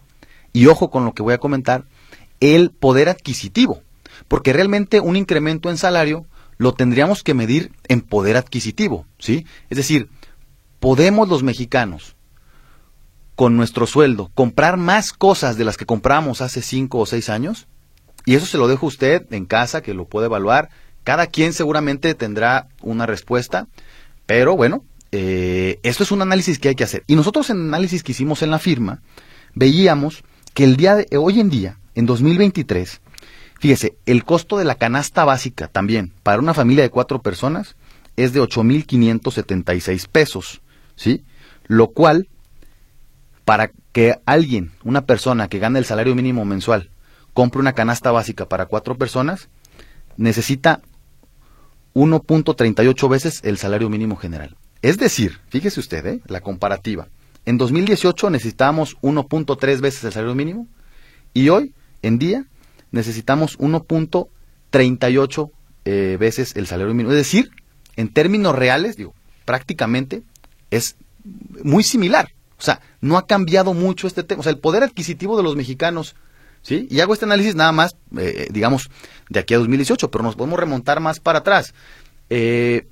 [0.55, 1.85] y ojo con lo que voy a comentar,
[2.41, 3.83] el poder adquisitivo.
[4.27, 6.25] Porque realmente un incremento en salario
[6.57, 9.45] lo tendríamos que medir en poder adquisitivo, ¿sí?
[9.69, 10.09] Es decir,
[10.79, 12.17] podemos los mexicanos
[13.35, 17.67] con nuestro sueldo comprar más cosas de las que compramos hace cinco o seis años,
[18.31, 20.69] y eso se lo dejo a usted en casa, que lo puede evaluar.
[21.03, 23.67] Cada quien seguramente tendrá una respuesta,
[24.25, 27.03] pero bueno, eh, esto es un análisis que hay que hacer.
[27.09, 29.03] Y nosotros en el análisis que hicimos en la firma,
[29.57, 30.23] veíamos
[30.55, 33.01] que el día de hoy en día, en 2023,
[33.59, 37.75] Fíjese, el costo de la canasta básica también para una familia de cuatro personas
[38.15, 40.63] es de 8.576 pesos,
[40.95, 41.25] ¿sí?
[41.67, 42.29] Lo cual,
[43.45, 46.91] para que alguien, una persona que gane el salario mínimo mensual,
[47.35, 49.49] compre una canasta básica para cuatro personas,
[50.17, 50.81] necesita
[51.95, 54.57] 1.38 veces el salario mínimo general.
[54.83, 56.21] Es decir, fíjese usted, ¿eh?
[56.27, 57.09] la comparativa.
[57.45, 60.69] En 2018 necesitábamos 1.3 veces el salario mínimo
[61.35, 62.47] y hoy en día
[62.91, 65.51] necesitamos 1.38
[65.85, 67.11] eh, veces el salario mínimo.
[67.11, 67.51] Es decir,
[67.97, 69.15] en términos reales, digo,
[69.45, 70.23] prácticamente
[70.71, 70.97] es
[71.63, 72.33] muy similar.
[72.59, 74.41] O sea, no ha cambiado mucho este tema.
[74.41, 76.15] O sea, el poder adquisitivo de los mexicanos,
[76.69, 78.91] Y hago este análisis nada más, eh, digamos,
[79.29, 81.75] de aquí a 2018, pero nos podemos remontar más para atrás.
[82.29, 82.87] Eh,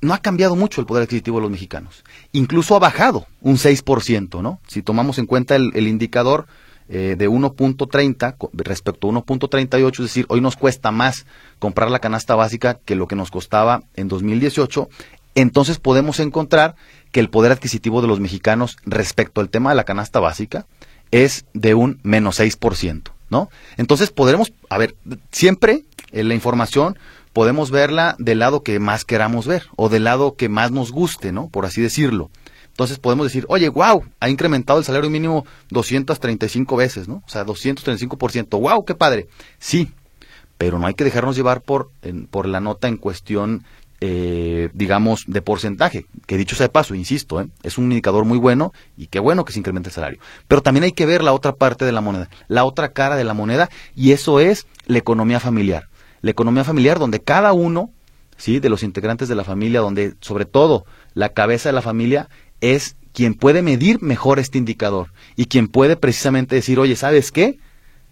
[0.00, 2.04] no ha cambiado mucho el poder adquisitivo de los mexicanos.
[2.32, 4.60] Incluso ha bajado un 6%, ¿no?
[4.66, 6.46] Si tomamos en cuenta el indicador
[6.88, 11.24] eh, de 1.30 respecto a 1.38, es decir, hoy nos cuesta más
[11.58, 14.90] comprar la canasta básica que lo que nos costaba en 2018,
[15.34, 16.74] entonces podemos encontrar
[17.10, 20.66] que el poder adquisitivo de los mexicanos respecto al tema de la canasta básica
[21.12, 23.50] es de un menos 6%, ¿no?
[23.78, 24.94] Entonces podremos, a ver,
[25.32, 26.98] siempre en la información
[27.32, 31.32] podemos verla del lado que más queramos ver o del lado que más nos guste,
[31.32, 31.48] ¿no?
[31.48, 32.30] Por así decirlo.
[32.68, 37.22] Entonces podemos decir, oye, wow, ha incrementado el salario mínimo 235 veces, ¿no?
[37.26, 38.60] O sea, 235%.
[38.60, 39.28] ¡Wow, qué padre!
[39.58, 39.90] Sí,
[40.58, 41.90] pero no hay que dejarnos llevar por,
[42.30, 43.64] por la nota en cuestión,
[44.04, 47.46] eh, digamos, de porcentaje, que dicho sea de paso, insisto, ¿eh?
[47.62, 50.18] es un indicador muy bueno y qué bueno que se incremente el salario.
[50.48, 53.22] Pero también hay que ver la otra parte de la moneda, la otra cara de
[53.22, 55.88] la moneda, y eso es la economía familiar.
[56.20, 57.90] La economía familiar donde cada uno,
[58.36, 58.58] ¿sí?
[58.58, 60.84] De los integrantes de la familia, donde sobre todo
[61.14, 62.28] la cabeza de la familia
[62.60, 67.60] es quien puede medir mejor este indicador y quien puede precisamente decir, oye, ¿sabes qué?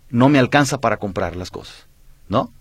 [0.08, 1.88] No me alcanza para comprar las cosas,
[2.28, 2.52] ¿no?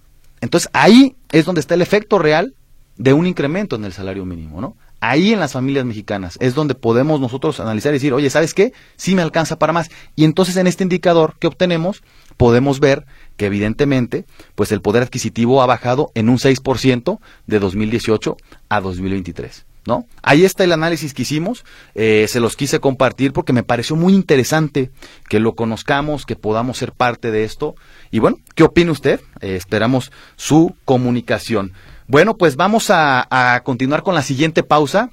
[0.41, 2.55] Entonces ahí es donde está el efecto real
[2.99, 4.75] de un incremento en el salario mínimo, ¿no?
[5.01, 8.73] Ahí en las familias mexicanas es donde podemos nosotros analizar y decir, oye, ¿sabes qué?
[8.97, 9.89] Sí me alcanza para más.
[10.17, 12.03] Y entonces en este indicador que obtenemos
[12.35, 13.05] podemos ver
[13.37, 18.35] que evidentemente pues el poder adquisitivo ha bajado en un 6% de 2018
[18.67, 19.65] a 2023.
[19.87, 20.05] ¿no?
[20.21, 21.63] Ahí está el análisis que hicimos,
[21.95, 24.91] eh, se los quise compartir porque me pareció muy interesante
[25.29, 27.75] que lo conozcamos, que podamos ser parte de esto.
[28.11, 29.21] Y bueno, ¿qué opina usted?
[29.39, 31.71] Eh, esperamos su comunicación.
[32.09, 35.11] Bueno, pues vamos a, continuar con la siguiente pausa,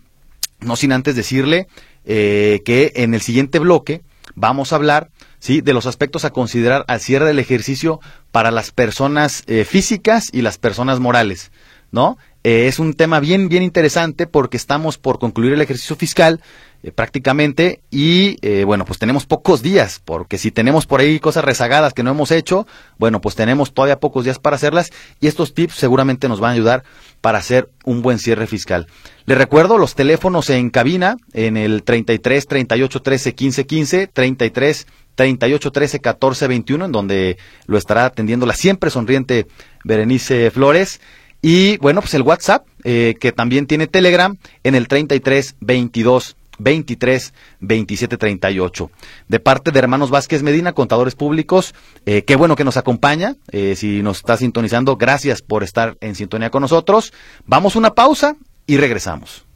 [0.61, 1.69] no sin antes decirle
[2.07, 4.01] eh, que en el siguiente bloque
[4.35, 5.61] vamos a hablar ¿sí?
[5.61, 8.01] de los aspectos a considerar al cierre del ejercicio
[8.33, 11.53] para las personas eh, físicas y las personas morales.
[11.93, 12.17] ¿no?
[12.47, 16.41] Eh, es un tema bien, bien interesante porque estamos por concluir el ejercicio fiscal
[16.85, 21.45] eh, prácticamente y eh, bueno, pues tenemos pocos días porque si tenemos por ahí cosas
[21.45, 22.65] rezagadas que no hemos hecho,
[22.99, 26.55] bueno, pues tenemos todavía pocos días para hacerlas y estos tips seguramente nos van a
[26.55, 26.85] ayudar
[27.21, 28.87] para hacer un buen cierre fiscal.
[29.25, 35.73] Les recuerdo los teléfonos en cabina en el 33 38 13 15 15, 33 38
[35.73, 39.49] 13 14 21 en donde lo estará atendiendo la siempre sonriente
[39.83, 41.01] Berenice Flores.
[41.43, 47.35] Y bueno, pues el WhatsApp, eh, que también tiene Telegram, en el 33 22 23
[47.61, 48.91] 27 38.
[49.29, 51.75] De parte de Hermanos Vázquez Medina, contadores públicos,
[52.07, 53.37] eh, qué bueno que nos acompaña.
[53.53, 57.13] Eh, si nos está sintonizando, gracias por estar en sintonía con nosotros.
[57.45, 59.47] Vamos a una pausa y regresamos.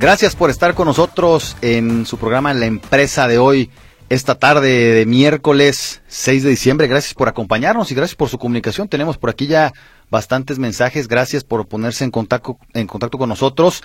[0.00, 3.70] Gracias por estar con nosotros en su programa La Empresa de hoy,
[4.08, 6.86] esta tarde de miércoles 6 de diciembre.
[6.86, 8.88] Gracias por acompañarnos y gracias por su comunicación.
[8.88, 9.74] Tenemos por aquí ya
[10.08, 11.06] bastantes mensajes.
[11.06, 13.82] Gracias por ponerse en contacto, en contacto con nosotros.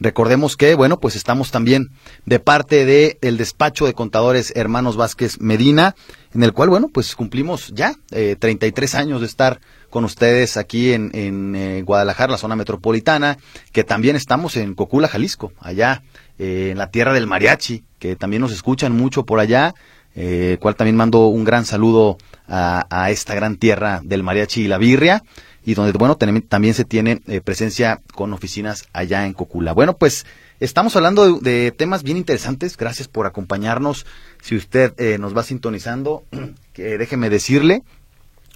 [0.00, 1.90] Recordemos que, bueno, pues estamos también
[2.24, 5.94] de parte del el despacho de contadores Hermanos Vázquez Medina,
[6.32, 10.92] en el cual, bueno, pues cumplimos ya eh, 33 años de estar con ustedes aquí
[10.92, 13.38] en, en eh, Guadalajara, la zona metropolitana,
[13.72, 16.02] que también estamos en Cocula, Jalisco, allá
[16.38, 19.74] eh, en la tierra del mariachi, que también nos escuchan mucho por allá,
[20.14, 24.68] eh, cual también mando un gran saludo a, a, esta gran tierra del mariachi y
[24.68, 25.24] la birria,
[25.64, 29.72] y donde, bueno, también se tiene eh, presencia con oficinas allá en Cocula.
[29.72, 30.26] Bueno, pues
[30.60, 34.06] estamos hablando de, temas bien interesantes, gracias por acompañarnos.
[34.40, 36.22] Si usted nos va sintonizando,
[36.76, 37.82] déjeme decirle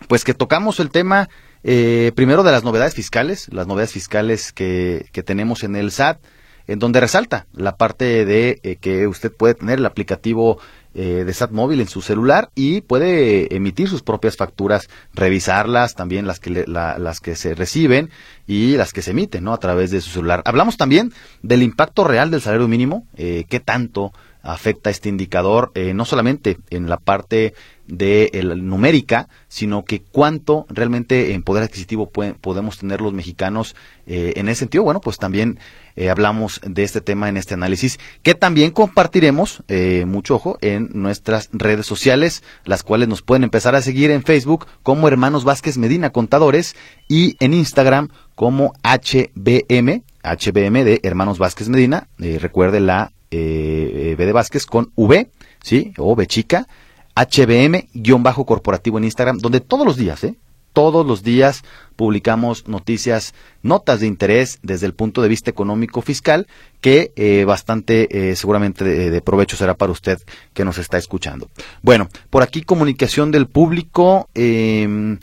[0.08, 1.28] pues que tocamos el tema
[1.64, 6.18] eh, primero de las novedades fiscales, las novedades fiscales que, que tenemos en el SAT,
[6.66, 10.58] en donde resalta la parte de eh, que usted puede tener el aplicativo
[10.94, 16.26] eh, de SAT móvil en su celular y puede emitir sus propias facturas, revisarlas, también
[16.26, 18.10] las que, las que se reciben
[18.46, 19.54] y las que se emiten ¿no?
[19.54, 20.42] a través de su celular.
[20.44, 21.10] Hablamos también
[21.42, 24.12] del impacto real del salario mínimo, eh, qué tanto
[24.42, 27.54] afecta este indicador, eh, no solamente en la parte
[27.92, 33.76] de numérica, sino que cuánto realmente en poder adquisitivo podemos tener los mexicanos
[34.06, 34.82] eh, en ese sentido.
[34.82, 35.58] Bueno, pues también
[35.94, 39.62] eh, hablamos de este tema en este análisis, que también compartiremos,
[40.06, 44.66] mucho ojo, en nuestras redes sociales, las cuales nos pueden empezar a seguir en Facebook
[44.82, 46.74] como Hermanos Vázquez Medina Contadores
[47.08, 52.08] y en Instagram como HBM, HBM de Hermanos Vázquez Medina.
[52.18, 55.30] recuerde la eh, B de Vázquez con V,
[55.62, 55.92] ¿sí?
[55.96, 56.68] O V chica,
[57.14, 60.36] HBM, guion bajo corporativo en Instagram, donde todos los días, ¿eh?
[60.72, 61.64] Todos los días
[61.96, 66.46] publicamos noticias, notas de interés desde el punto de vista económico fiscal,
[66.80, 70.18] que eh, bastante eh, seguramente de, de, provecho será para usted
[70.54, 71.50] que nos está escuchando.
[71.82, 74.30] Bueno, por aquí comunicación del público.
[74.34, 75.18] Eh,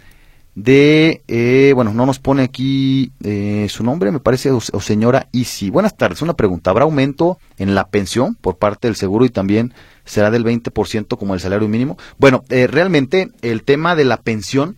[0.63, 5.69] de, eh, bueno, no nos pone aquí eh, su nombre, me parece, o, señora Isi.
[5.69, 6.69] Buenas tardes, una pregunta.
[6.69, 11.33] ¿Habrá aumento en la pensión por parte del seguro y también será del 20% como
[11.33, 11.97] el salario mínimo?
[12.17, 14.75] Bueno, eh, realmente el tema de la pensión,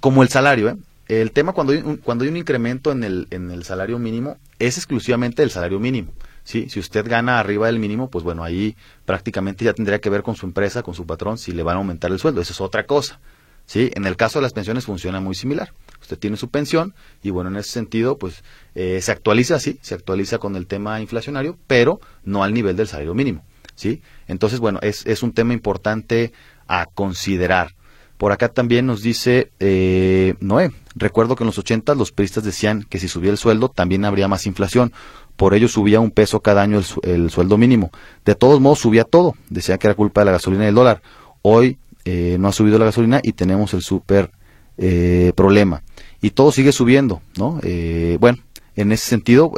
[0.00, 3.50] como el salario, el tema cuando hay, un, cuando hay un incremento en el, en
[3.50, 6.12] el salario mínimo es exclusivamente el salario mínimo.
[6.44, 6.68] ¿sí?
[6.68, 10.36] Si usted gana arriba del mínimo, pues bueno, ahí prácticamente ya tendría que ver con
[10.36, 12.42] su empresa, con su patrón, si le van a aumentar el sueldo.
[12.42, 13.20] Eso es otra cosa.
[13.68, 13.90] ¿Sí?
[13.94, 15.72] En el caso de las pensiones funciona muy similar.
[16.00, 18.42] Usted tiene su pensión y bueno, en ese sentido, pues
[18.74, 22.88] eh, se actualiza, sí, se actualiza con el tema inflacionario, pero no al nivel del
[22.88, 23.44] salario mínimo,
[23.76, 24.02] ¿sí?
[24.26, 26.32] Entonces, bueno, es, es un tema importante
[26.66, 27.74] a considerar.
[28.16, 32.82] Por acá también nos dice eh, Noé, recuerdo que en los 80 los peristas decían
[32.82, 34.92] que si subía el sueldo también habría más inflación,
[35.36, 37.92] por ello subía un peso cada año el, el sueldo mínimo.
[38.24, 41.02] De todos modos subía todo, decía que era culpa de la gasolina y del dólar.
[41.42, 41.78] Hoy
[42.10, 44.30] eh, no ha subido la gasolina y tenemos el super
[44.78, 45.82] eh, problema.
[46.22, 47.60] Y todo sigue subiendo, ¿no?
[47.62, 48.38] Eh, bueno,
[48.76, 49.52] en ese sentido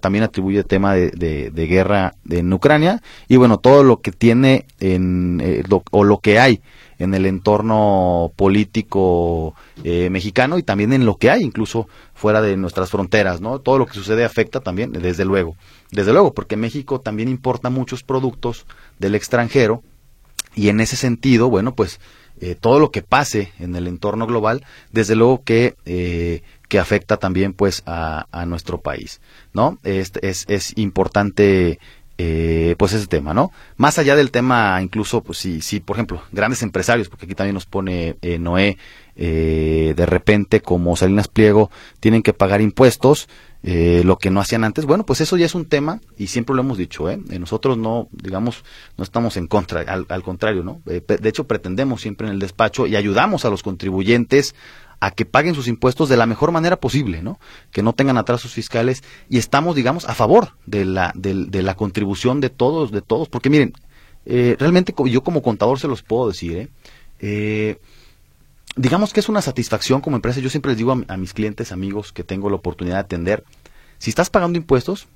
[0.00, 5.40] también atribuye el tema de, guerra en Ucrania y bueno, todo lo que tiene en,
[5.92, 6.62] o lo que hay
[6.98, 9.54] en el entorno político
[9.84, 13.58] mexicano y también en lo que hay incluso fuera de nuestras fronteras, ¿no?
[13.58, 15.56] Todo lo que sucede afecta también, desde luego.
[15.92, 18.64] Desde luego, porque México también importa muchos productos
[18.98, 19.82] del extranjero
[20.54, 22.00] Y en ese sentido, bueno, pues
[22.40, 27.16] eh, todo lo que pase en el entorno global, desde luego que, eh, que afecta
[27.16, 29.20] también pues a, nuestro país,
[29.52, 29.78] ¿no?
[29.84, 31.78] Es, es, es importante
[32.16, 33.50] eh, pues ese tema, ¿no?
[33.76, 37.54] Más allá del tema, incluso, pues si, si por ejemplo, grandes empresarios, porque aquí también
[37.54, 38.78] nos pone eh, Noé,
[39.16, 43.28] eh, de repente, como Salinas Pliego, tienen que pagar impuestos,
[43.62, 46.54] eh, lo que no hacían antes, bueno, pues eso ya es un tema, y siempre
[46.54, 47.18] lo hemos dicho, ¿eh?
[47.38, 48.64] Nosotros no, digamos,
[48.98, 50.82] no estamos en contra, al, contrario, ¿no?
[50.84, 54.54] de hecho, pretendemos siempre en el despacho y ayudamos a los contribuyentes
[55.04, 57.38] a que paguen sus impuestos de la mejor manera posible, ¿no?
[57.70, 62.40] Que no tengan atrasos fiscales y estamos, digamos, a favor de la, de, la contribución
[62.40, 63.74] de todos, de todos, porque miren,
[64.24, 66.68] eh, realmente yo como contador se los puedo decir, ¿eh?
[67.20, 67.78] ¿eh?
[68.76, 72.12] Digamos que es una satisfacción como empresa, yo siempre les digo a, mis clientes, amigos
[72.12, 73.44] que tengo la oportunidad de atender,
[73.98, 75.06] si estás pagando impuestos,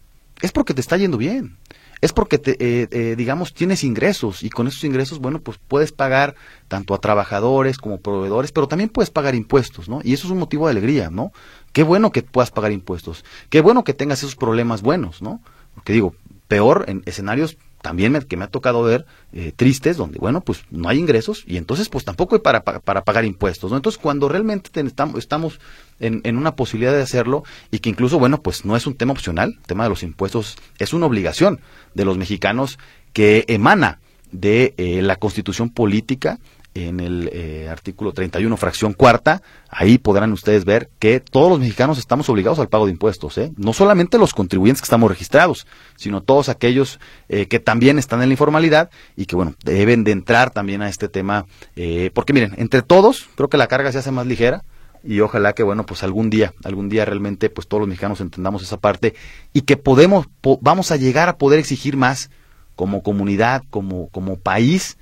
[0.40, 1.56] es porque te está yendo bien
[2.00, 5.92] es porque, te, eh, eh, digamos, tienes ingresos y con esos ingresos, bueno, pues puedes
[5.92, 6.36] pagar
[6.68, 10.00] tanto a trabajadores como proveedores, pero también puedes pagar impuestos, ¿no?
[10.04, 11.32] Y eso es un motivo de alegría, ¿no?
[11.72, 15.40] Qué bueno que puedas pagar impuestos, qué bueno que tengas esos problemas buenos, ¿no?
[15.74, 16.14] Porque digo,
[16.46, 20.64] peor en escenarios también me, que me ha tocado ver eh, tristes donde bueno pues
[20.70, 23.76] no hay ingresos y entonces pues tampoco hay para, para, pagar impuestos ¿no?
[23.76, 25.60] entonces cuando realmente estamos, estamos
[26.00, 29.12] en, en, una posibilidad de hacerlo y que incluso bueno pues no es un tema
[29.12, 31.60] opcional el tema de los impuestos es una obligación
[31.94, 32.78] de los mexicanos
[33.12, 34.00] que emana
[34.32, 36.38] de eh, la constitución política
[36.86, 41.98] en el eh, artículo 31, fracción cuarta, ahí podrán ustedes ver que todos los mexicanos
[41.98, 43.52] estamos obligados al pago de impuestos, ¿eh?
[43.56, 48.28] no solamente los contribuyentes que estamos registrados, sino todos aquellos eh, que también están en
[48.28, 52.54] la informalidad y que, bueno, deben de entrar también a este tema, eh, porque miren,
[52.56, 54.62] entre todos, creo que la carga se hace más ligera,
[55.04, 58.64] y ojalá que bueno pues algún día algún día realmente pues todos los mexicanos entendamos
[58.64, 59.14] esa parte
[59.52, 60.26] y que podemos
[60.60, 62.30] vamos a llegar a poder exigir más
[62.74, 64.98] como comunidad como como país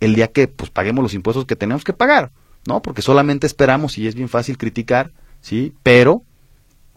[0.00, 2.30] el día que pues paguemos los impuestos que tenemos que pagar,
[2.66, 2.82] ¿no?
[2.82, 5.74] Porque solamente esperamos y es bien fácil criticar, ¿sí?
[5.82, 6.22] Pero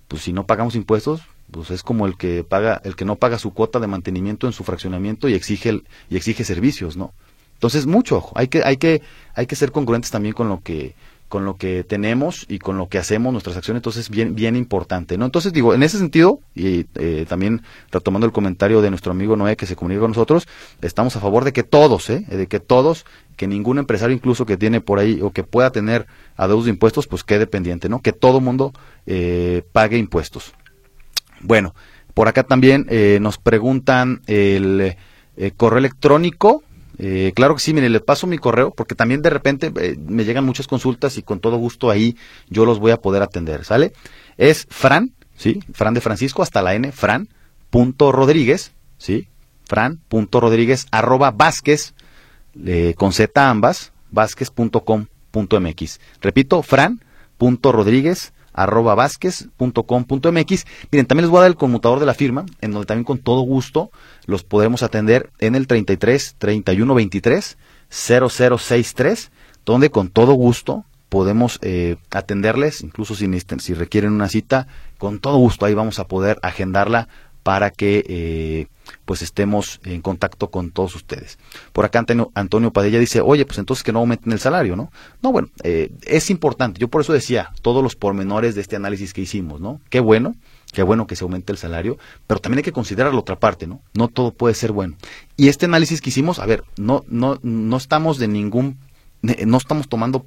[0.08, 3.40] pues si no pagamos impuestos, pues es como el que paga el que no paga
[3.40, 7.14] su cuota de mantenimiento en su fraccionamiento y exige el, y exige servicios, ¿no?
[7.54, 9.02] Entonces, mucho ojo, hay que hay que
[9.34, 10.96] hay que ser congruentes también con lo que
[11.30, 15.18] con lo que tenemos y con lo que hacemos, nuestras acciones, entonces bien, bien importante,
[15.18, 15.26] ¿no?
[15.26, 17.62] Entonces digo, en ese sentido, y eh, también
[17.92, 20.48] retomando el comentario de nuestro amigo Noé que se comunica con nosotros,
[20.82, 22.26] estamos a favor de que todos, ¿eh?
[22.28, 23.06] De que todos,
[23.38, 27.08] que ningún empresario incluso que tiene por ahí o que pueda tener adeudos de impuestos,
[27.08, 28.02] pues quede pendiente, ¿no?
[28.02, 28.74] Que todo mundo
[29.06, 30.54] eh, pague impuestos.
[31.42, 31.74] Bueno,
[32.13, 34.98] por acá también eh, nos preguntan el
[35.38, 36.63] eh, correo electrónico,
[37.02, 40.26] eh, claro que sí, mire, le paso mi correo porque también de repente eh, me
[40.26, 42.18] llegan muchas consultas y con todo gusto ahí
[42.50, 43.94] yo los voy a poder atender, ¿sale?
[44.38, 45.64] Es Fran, ¿sí?
[45.72, 47.30] Fran de Francisco hasta la N, Fran,
[47.72, 49.30] Rodríguez, ¿sí?
[49.66, 50.02] Fran,
[50.42, 51.94] Rodríguez, arroba Vázquez,
[52.66, 56.00] eh, con Z ambas, vázquez.com.mx.
[56.20, 57.02] Repito, Fran,
[57.40, 60.65] Rodríguez, arroba vázquez.com.mx.
[60.91, 63.19] Miren, también les voy a dar el conmutador de la firma, en donde también con
[63.19, 63.89] todo gusto
[64.26, 67.58] los podemos atender en el 33 31 23
[67.89, 69.32] 0063,
[69.65, 73.28] donde con todo gusto podemos eh, atenderles, incluso si,
[73.60, 74.67] si requieren una cita,
[74.98, 77.08] con todo gusto ahí vamos a poder agendarla
[77.43, 78.67] para que eh,
[79.06, 81.38] pues estemos en contacto con todos ustedes.
[81.73, 84.91] Por acá Antonio, Antonio, Padilla dice, oye, pues entonces que no aumenten el salario, ¿no?
[85.21, 89.13] No, bueno, eh, es importante, yo por eso decía todos los pormenores de este análisis
[89.13, 89.80] que hicimos, ¿no?
[89.89, 90.36] Qué bueno,
[90.73, 91.97] qué bueno que se aumente el salario,
[92.28, 93.82] pero también hay que considerar la otra parte, ¿no?
[93.93, 94.95] No todo puede ser bueno.
[95.38, 98.78] Y este análisis que hicimos, a ver, no, no, no estamos de ningún,
[99.21, 100.25] no estamos tomando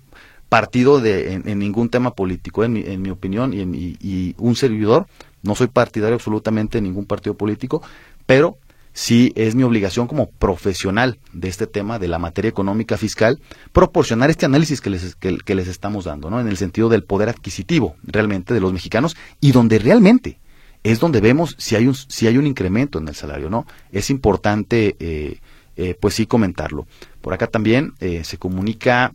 [0.48, 4.54] partido de, en, ningún tema político, en mi, en mi opinión, y, en, y un
[4.54, 5.06] servidor
[5.42, 7.82] no soy partidario absolutamente de ningún partido político,
[8.26, 8.58] pero
[8.92, 13.40] sí es mi obligación como profesional de este tema de la materia económica fiscal
[13.72, 16.40] proporcionar este análisis que les, que, les estamos dando, ¿no?
[16.40, 20.38] En el sentido del poder adquisitivo realmente de los mexicanos y donde realmente
[20.82, 23.66] es donde vemos si hay un, si hay un incremento en el salario, ¿no?
[23.92, 25.40] Es importante, eh,
[25.76, 26.86] eh, pues sí, comentarlo.
[27.20, 29.12] Por acá también eh, se comunica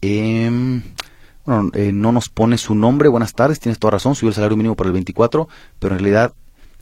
[0.00, 0.80] eh,
[1.44, 4.56] bueno, eh, no nos pone su nombre, buenas tardes, tienes toda razón, subió el salario
[4.56, 6.32] mínimo para el 24, pero en realidad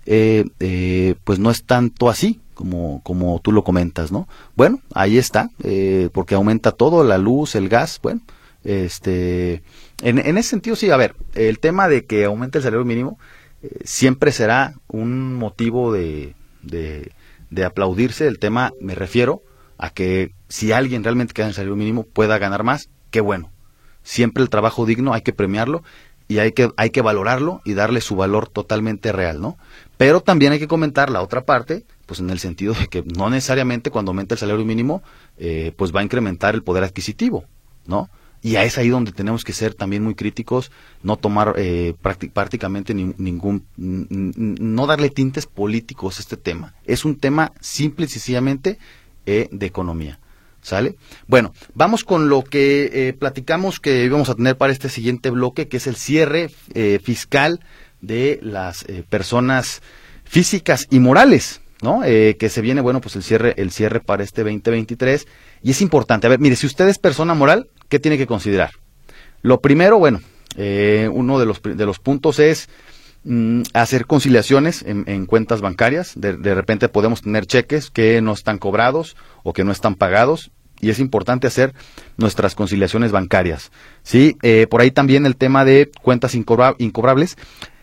[0.07, 4.27] eh, eh, pues no es tanto así como, como tú lo comentas, ¿no?
[4.57, 8.21] Bueno, ahí está, eh, porque aumenta todo, la luz, el gas, bueno,
[8.65, 9.63] este,
[10.03, 13.19] en, en ese sentido sí, a ver, el tema de que aumente el salario mínimo
[13.63, 17.13] eh, siempre será un motivo de, de,
[17.51, 19.43] de aplaudirse, el tema me refiero
[19.79, 23.51] a que si alguien realmente queda en el salario mínimo pueda ganar más, qué bueno,
[24.09, 25.83] siempre el trabajo digno hay que premiarlo
[26.29, 29.59] y hay que, hay que valorarlo y darle su valor totalmente real, ¿no?
[29.99, 33.29] Pero también hay que comentar la otra parte, pues en el sentido de que no
[33.29, 35.03] necesariamente cuando aumenta el salario mínimo,
[35.37, 37.45] eh, pues va a incrementar el poder adquisitivo,
[37.87, 38.09] ¿no?
[38.41, 40.71] Y es ahí donde tenemos que ser también muy críticos,
[41.03, 46.73] no tomar eh, prácticamente ningún, no darle tintes políticos a este tema.
[46.87, 48.79] Es un tema simple y sencillamente
[49.27, 50.19] eh, de economía.
[50.63, 50.97] ¿Sale?
[51.27, 55.69] Bueno, vamos con lo que eh, platicamos que íbamos a tener para este siguiente bloque,
[55.69, 56.51] que es el cierre
[57.03, 57.61] fiscal
[58.01, 59.83] de las personas
[60.25, 61.61] físicas y morales.
[61.81, 62.01] ¿no?
[62.03, 65.29] que se viene, bueno, pues el cierre, el cierre para este 2023.
[65.63, 68.73] Y es importante, a ver, mire, si usted es persona moral, ¿qué tiene que considerar?
[69.43, 70.21] Lo primero, bueno,
[70.57, 72.69] eh, uno de los, de los puntos es
[73.29, 76.13] mm, hacer conciliaciones en, cuentas bancarias.
[76.17, 80.51] De, repente podemos tener cheques que no están cobrados o que no están pagados
[80.81, 81.75] y es importante hacer
[82.17, 83.71] nuestras conciliaciones bancarias.
[84.03, 84.37] ¿sí?
[84.43, 87.37] Eh, por ahí también el tema de cuentas incobrables.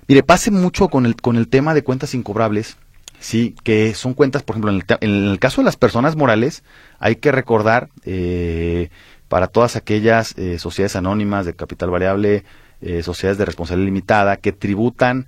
[0.07, 2.77] Mire, pase mucho con el, con el tema de cuentas incobrables,
[3.19, 6.63] sí, que son cuentas, por ejemplo, en el, en el caso de las personas morales,
[6.99, 8.89] hay que recordar eh,
[9.27, 12.43] para todas aquellas eh, sociedades anónimas de capital variable,
[12.81, 15.27] eh, sociedades de responsabilidad limitada, que tributan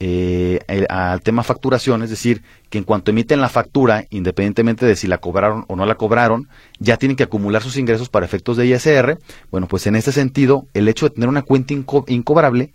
[0.00, 5.06] eh, al tema facturación, es decir, que en cuanto emiten la factura, independientemente de si
[5.06, 8.66] la cobraron o no la cobraron, ya tienen que acumular sus ingresos para efectos de
[8.66, 9.18] ISR.
[9.50, 11.74] Bueno, pues en este sentido, el hecho de tener una cuenta
[12.06, 12.72] incobrable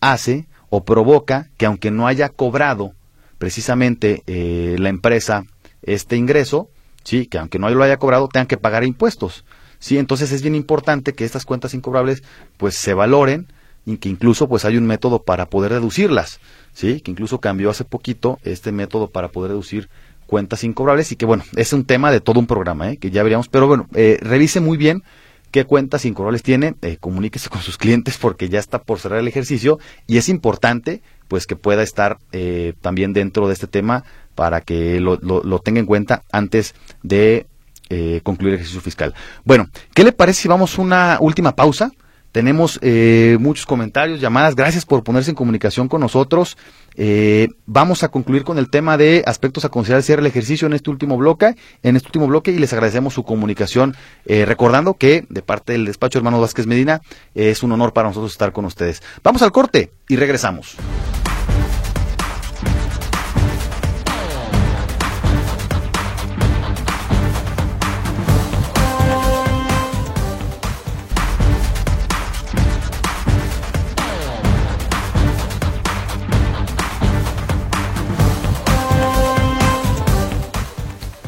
[0.00, 2.92] hace o provoca que aunque no haya cobrado
[3.38, 5.44] precisamente la empresa
[5.82, 6.68] este ingreso,
[7.04, 9.44] sí, que aunque no lo haya cobrado, tengan que pagar impuestos.
[9.78, 12.22] Sí, entonces es bien importante que estas cuentas incobrables
[12.56, 13.46] pues se valoren
[13.86, 16.40] y que incluso pues hay un método para poder deducirlas,
[16.72, 19.88] sí, que incluso cambió hace poquito este método para poder deducir
[20.26, 22.96] cuentas incobrables y que bueno, es un tema de todo un programa, ¿eh?
[22.98, 25.04] que ya veríamos, pero bueno, eh, revise muy bien
[25.52, 29.28] qué cuentas incobrables tiene, eh, comuníquese con sus clientes porque ya está por cerrar el
[29.28, 34.60] ejercicio y es importante pues que pueda estar eh, también dentro de este tema para
[34.60, 37.46] que lo, lo tenga en cuenta antes de
[37.88, 39.14] eh, concluir el ejercicio fiscal.
[39.44, 41.92] Bueno, ¿qué le parece si vamos a una última pausa?
[42.36, 44.54] Tenemos eh, muchos comentarios, llamadas.
[44.54, 46.58] Gracias por ponerse en comunicación con nosotros.
[46.94, 50.74] Eh, vamos a concluir con el tema de aspectos a considerar cierre el ejercicio en
[50.74, 53.96] este último bloque, en este último bloque y les agradecemos su comunicación.
[54.26, 57.00] recordando que de parte del despacho hermano Vázquez Medina
[57.34, 59.02] es un honor para nosotros estar con ustedes.
[59.22, 60.76] Vamos al corte y regresamos.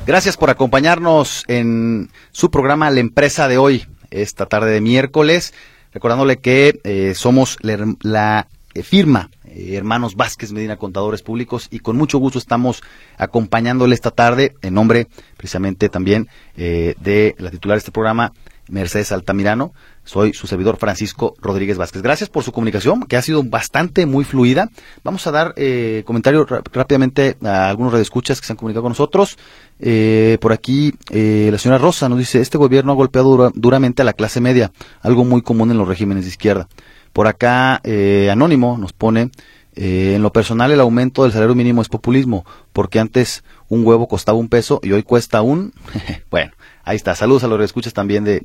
[0.08, 5.52] Gracias por acompañarnos en su programa La Empresa de hoy, esta tarde de miércoles,
[5.92, 11.98] recordándole que eh, somos la, eh, firma eh, Hermanos Vázquez Medina Contadores Públicos y con
[11.98, 12.82] mucho gusto estamos
[13.18, 18.32] acompañándole esta tarde en nombre precisamente también de la titular de este programa,
[18.68, 19.72] Mercedes Altamirano.
[20.04, 22.02] Soy su servidor Francisco Rodríguez Vázquez.
[22.02, 24.70] Gracias por su comunicación, que ha sido bastante muy fluida.
[25.04, 29.36] Vamos a dar eh, comentarios rápidamente a algunos redescuchas que se han comunicado con nosotros.
[29.80, 34.04] Eh, por aquí, eh, la señora Rosa nos dice, este gobierno ha golpeado duramente a
[34.04, 36.68] la clase media, algo muy común en los regímenes de izquierda.
[37.12, 39.30] Por acá, eh, Anónimo nos pone,
[39.80, 44.36] en lo personal el aumento del salario mínimo es populismo, porque antes un huevo costaba
[44.36, 45.72] un peso y hoy cuesta un...
[46.30, 46.50] bueno,
[46.88, 47.14] ahí está.
[47.14, 48.40] Saludos a los redescuchas también de,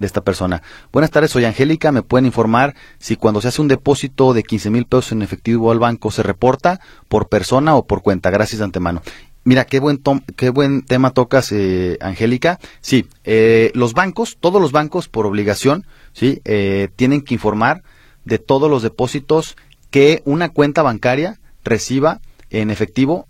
[0.00, 0.62] de esta persona.
[0.92, 1.92] Buenas tardes, soy Angélica.
[1.92, 5.70] ¿Me pueden informar si cuando se hace un depósito de 15 mil pesos en efectivo
[5.70, 8.30] al banco se reporta por persona o por cuenta?
[8.30, 9.02] Gracias de antemano.
[9.44, 10.02] Mira, qué buen,
[10.36, 12.58] qué buen tema tocas, eh, Angélica.
[12.80, 17.82] Sí, eh, los bancos, todos los bancos por obligación, sí, eh, tienen que informar
[18.24, 19.56] de todos los depósitos
[19.90, 23.26] que una cuenta bancaria reciba en efectivo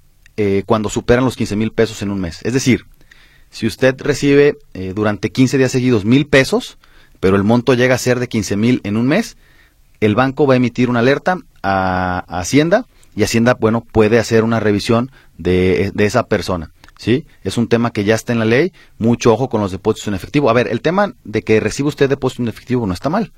[0.64, 2.38] cuando superan los 15 mil pesos en un mes.
[2.44, 2.86] Es decir,
[3.50, 6.78] si usted recibe eh, durante 15 días seguidos mil pesos,
[7.18, 9.36] pero el monto llega a ser de 15 mil en un mes,
[10.00, 14.60] el banco va a emitir una alerta a, Hacienda y Hacienda, bueno, puede hacer una
[14.60, 16.70] revisión de, esa persona.
[16.96, 17.26] ¿Sí?
[17.44, 18.74] Es un tema que ya está en la ley.
[18.98, 20.50] Mucho ojo con los depósitos en efectivo.
[20.50, 23.32] A ver, el tema de que reciba usted depósitos en efectivo no está mal.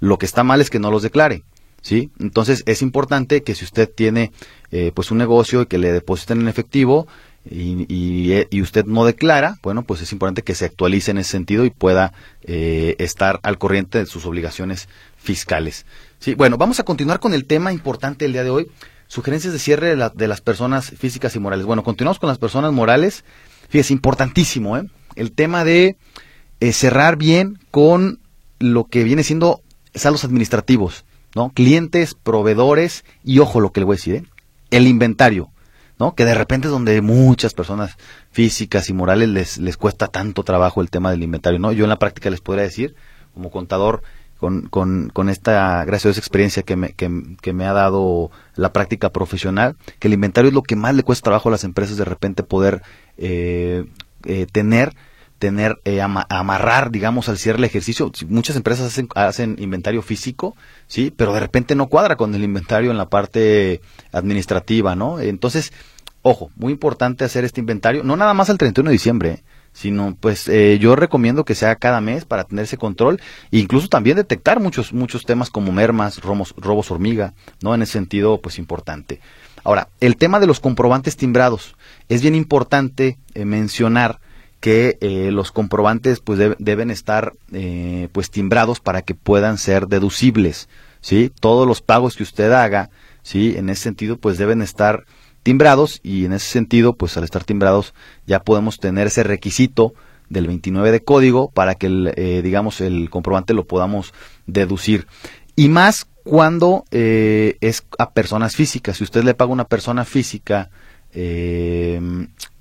[0.00, 1.42] Lo que está mal es que no los declare.
[1.80, 2.10] ¿Sí?
[2.18, 4.32] Entonces es importante que si usted tiene
[4.70, 7.06] eh, pues un negocio y que le depositen en efectivo,
[7.48, 11.64] y, y, usted no declara, bueno, pues es importante que se actualice en ese sentido
[11.64, 15.86] y pueda eh, estar al corriente de sus obligaciones fiscales.
[16.18, 18.70] Sí, bueno, vamos a continuar con el tema importante del día de hoy,
[19.06, 21.66] sugerencias de cierre de, las personas físicas y morales.
[21.66, 23.24] Bueno, continuamos con las personas morales.
[23.68, 24.88] Fíjese, importantísimo, ¿eh?
[25.14, 25.96] El tema de
[26.60, 28.20] eh, cerrar bien con
[28.58, 29.60] lo que viene siendo
[29.94, 31.50] saldos administrativos, ¿no?
[31.50, 34.24] Clientes, proveedores y ojo lo que le voy a decir, ¿eh?
[34.70, 35.50] el inventario,
[35.98, 36.14] ¿no?
[36.14, 37.96] Que de repente es donde muchas personas
[38.30, 41.72] físicas y morales les, les cuesta tanto trabajo el tema del inventario, ¿no?
[41.72, 42.94] Yo en la práctica les podría decir,
[43.34, 44.02] como contador,
[44.38, 49.10] con, con, con esta graciosa experiencia que me, que, que, me ha dado la práctica
[49.10, 52.04] profesional, que el inventario es lo que más le cuesta trabajo a las empresas de
[52.04, 52.82] repente poder
[53.16, 53.86] eh,
[54.24, 54.94] eh, tener
[55.38, 58.10] tener eh, amarrar digamos al cierre el ejercicio.
[58.28, 60.56] Muchas empresas hacen, hacen inventario físico
[60.86, 63.80] sí pero de repente no cuadra con el inventario en la parte
[64.12, 65.72] administrativa no entonces
[66.22, 69.42] ojo muy importante hacer este inventario no nada más al 31 de diciembre ¿eh?
[69.72, 73.20] sino pues eh, yo recomiendo que sea cada mes para tener ese control
[73.50, 77.92] e incluso también detectar muchos muchos temas como mermas robos, robos hormiga no en ese
[77.92, 79.20] sentido pues importante.
[79.64, 81.74] Ahora el tema de los comprobantes timbrados.
[82.08, 84.20] Es bien importante mencionar
[84.60, 90.68] que eh, los comprobantes pues deben estar eh, pues timbrados para que puedan ser deducibles
[91.00, 92.90] sí todos los pagos que usted haga
[93.22, 95.04] sí en ese sentido pues deben estar
[95.42, 97.94] timbrados y en ese sentido pues al estar timbrados
[98.26, 99.94] ya podemos tener ese requisito
[100.28, 104.12] del 29 de código para que el, eh, digamos el comprobante lo podamos
[104.46, 105.06] deducir.
[105.54, 108.96] Y más cuando es a personas físicas.
[108.96, 110.70] Si usted le paga a una persona física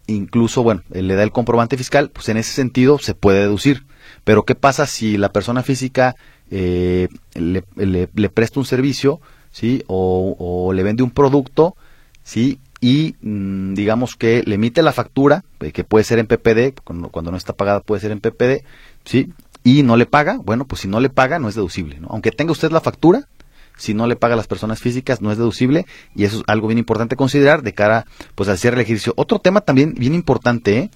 [0.07, 3.85] incluso, bueno, le da el comprobante fiscal, pues en ese sentido se puede deducir.
[4.23, 6.15] Pero ¿qué pasa si la persona física
[6.51, 9.19] eh, le, presta un servicio,
[9.51, 9.83] ¿sí?
[9.87, 11.75] O, le vende un producto,
[12.23, 12.59] ¿sí?
[12.81, 17.09] Y mm, digamos que le emite la factura, eh, que puede ser en PPD, cuando,
[17.09, 18.63] cuando, no está pagada puede ser en PPD,
[19.05, 19.31] ¿sí?
[19.63, 22.07] Y no le paga, bueno, pues si no le paga no es deducible, ¿no?
[22.11, 23.27] Aunque tenga usted la factura,
[23.77, 26.67] si no le paga a las personas físicas no es deducible y eso es algo
[26.67, 28.05] bien importante considerar de cara
[28.35, 29.13] pues al cierre del ejercicio.
[29.17, 30.91] Otro tema también bien importante, ¿eh?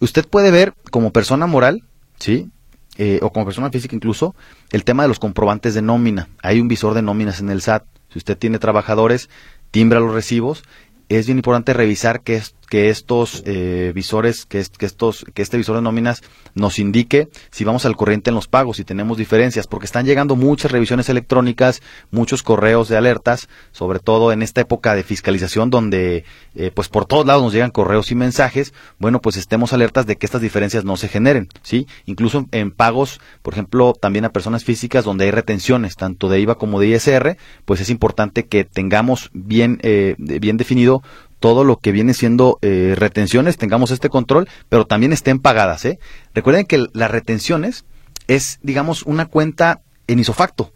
[0.00, 1.84] usted puede ver como persona moral,
[2.18, 2.50] ¿sí?
[2.98, 4.34] Eh, o como persona física incluso,
[4.70, 6.28] el tema de los comprobantes de nómina.
[6.42, 7.84] Hay un visor de nóminas en el SAT.
[8.10, 9.30] Si usted tiene trabajadores,
[9.70, 10.62] timbra los recibos.
[11.08, 15.76] Es bien importante revisar que, es, que estos eh, visores, que, estos, que este visor
[15.76, 16.22] de nóminas
[16.54, 20.36] nos indique si vamos al corriente en los pagos, si tenemos diferencias, porque están llegando
[20.36, 26.24] muchas revisiones electrónicas, muchos correos de alertas, sobre todo en esta época de fiscalización donde
[26.54, 30.16] eh, pues por todos lados nos llegan correos y mensajes, bueno, pues estemos alertas de
[30.16, 31.86] que estas diferencias no se generen, ¿sí?
[32.06, 36.54] Incluso en pagos, por ejemplo, también a personas físicas donde hay retenciones, tanto de IVA
[36.54, 41.02] como de ISR, pues es importante que tengamos bien, eh, bien definido
[41.42, 45.84] todo lo que viene siendo eh, retenciones, tengamos este control, pero también estén pagadas.
[45.84, 45.98] ¿eh?
[46.34, 47.84] Recuerden que las retenciones
[48.28, 50.72] es, digamos, una cuenta en isofacto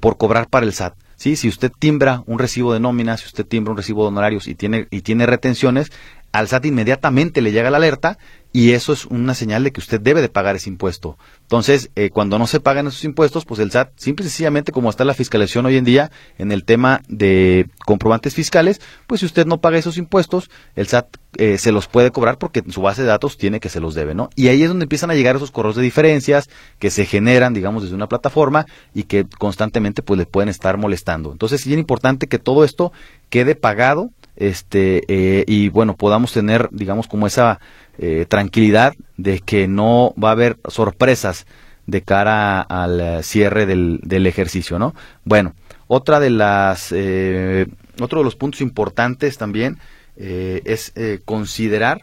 [0.00, 0.94] por cobrar para el SAT.
[1.16, 1.36] ¿sí?
[1.36, 4.54] Si usted timbra un recibo de nómina, si usted timbra un recibo de honorarios y
[4.54, 5.92] tiene, y tiene retenciones,
[6.32, 8.18] al SAT inmediatamente le llega la alerta
[8.52, 11.18] y eso es una señal de que usted debe de pagar ese impuesto.
[11.42, 14.90] Entonces, eh, cuando no se pagan esos impuestos, pues el SAT, simple y sencillamente, como
[14.90, 19.46] está la fiscalización hoy en día en el tema de comprobantes fiscales, pues si usted
[19.46, 23.02] no paga esos impuestos, el SAT eh, se los puede cobrar porque en su base
[23.02, 24.30] de datos tiene que se los debe, ¿no?
[24.34, 27.82] Y ahí es donde empiezan a llegar esos correos de diferencias que se generan, digamos,
[27.82, 31.32] desde una plataforma y que constantemente pues le pueden estar molestando.
[31.32, 32.92] Entonces, es bien importante que todo esto
[33.28, 37.58] quede pagado este eh, y bueno podamos tener digamos como esa
[38.00, 41.46] eh, tranquilidad de que no va a haber sorpresas
[41.86, 44.94] de cara al eh, cierre del, del ejercicio no
[45.24, 45.54] bueno
[45.88, 49.78] otra de las otro de los puntos importantes también
[50.16, 50.92] es
[51.24, 52.02] considerar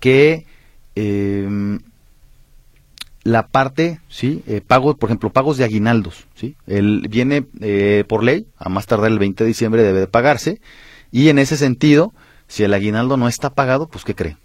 [0.00, 0.46] que
[0.94, 1.78] em,
[3.22, 7.42] la parte, sí, pagos, por ejemplo, pagos de aguinaldos, sí, el viene
[8.08, 10.60] por ley, a más tardar el 20 de diciembre debe de pagarse,
[11.12, 12.12] y en ese sentido,
[12.48, 14.36] si el aguinaldo no está pagado, pues ¿qué cree?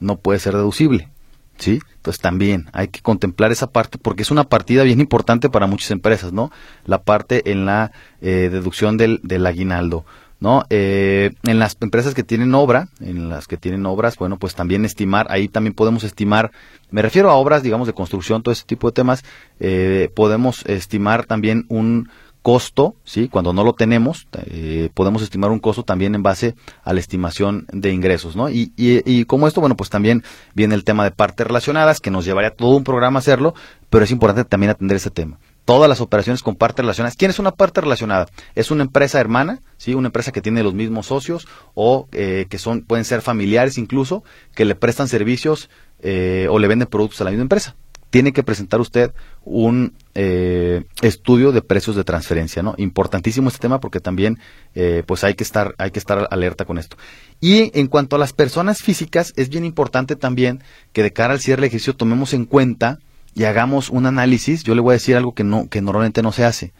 [0.00, 1.10] No puede ser deducible.
[1.58, 1.80] ¿Sí?
[1.94, 5.90] Entonces también hay que contemplar esa parte porque es una partida bien importante para muchas
[5.90, 6.52] empresas, ¿no?
[6.84, 10.04] La parte en la eh, deducción del, del aguinaldo.
[10.38, 10.64] ¿no?
[10.70, 14.84] Eh, en las empresas que tienen obra, en las que tienen obras, bueno, pues también
[14.84, 16.50] estimar, ahí también podemos estimar,
[16.90, 19.24] me refiero a obras, digamos, de construcción, todo ese tipo de temas,
[19.60, 22.10] eh, podemos estimar también un,
[22.46, 23.28] costo, ¿sí?
[23.28, 27.66] Cuando no lo tenemos, eh, podemos estimar un costo también en base a la estimación
[27.72, 28.48] de ingresos, ¿no?
[28.48, 30.22] Y, y, como esto, bueno, pues también
[30.54, 33.54] viene el tema de partes relacionadas, que nos llevaría todo un programa a hacerlo,
[33.90, 35.40] pero es importante también atender ese tema.
[35.64, 37.16] Todas las operaciones con partes relacionadas.
[37.16, 38.28] ¿Quién es una parte relacionada?
[38.54, 39.94] Es una empresa hermana, ¿sí?
[39.94, 44.22] Una empresa que tiene los mismos socios o eh, que son, pueden ser familiares incluso,
[44.54, 45.68] que le prestan servicios
[45.98, 47.74] eh, o le venden productos a la misma empresa
[48.16, 49.12] tiene que presentar usted
[49.44, 52.74] un eh, estudio de precios de transferencia, ¿no?
[52.78, 54.38] Importantísimo este tema porque también,
[54.74, 56.96] eh, pues hay que estar, hay que estar alerta con esto.
[57.42, 60.62] Y en cuanto a las personas físicas, es bien importante también
[60.94, 63.00] que de cara al cierre del ejercicio tomemos en cuenta
[63.34, 64.64] y hagamos un análisis.
[64.64, 66.72] Yo le voy a decir algo que no, que normalmente no se hace.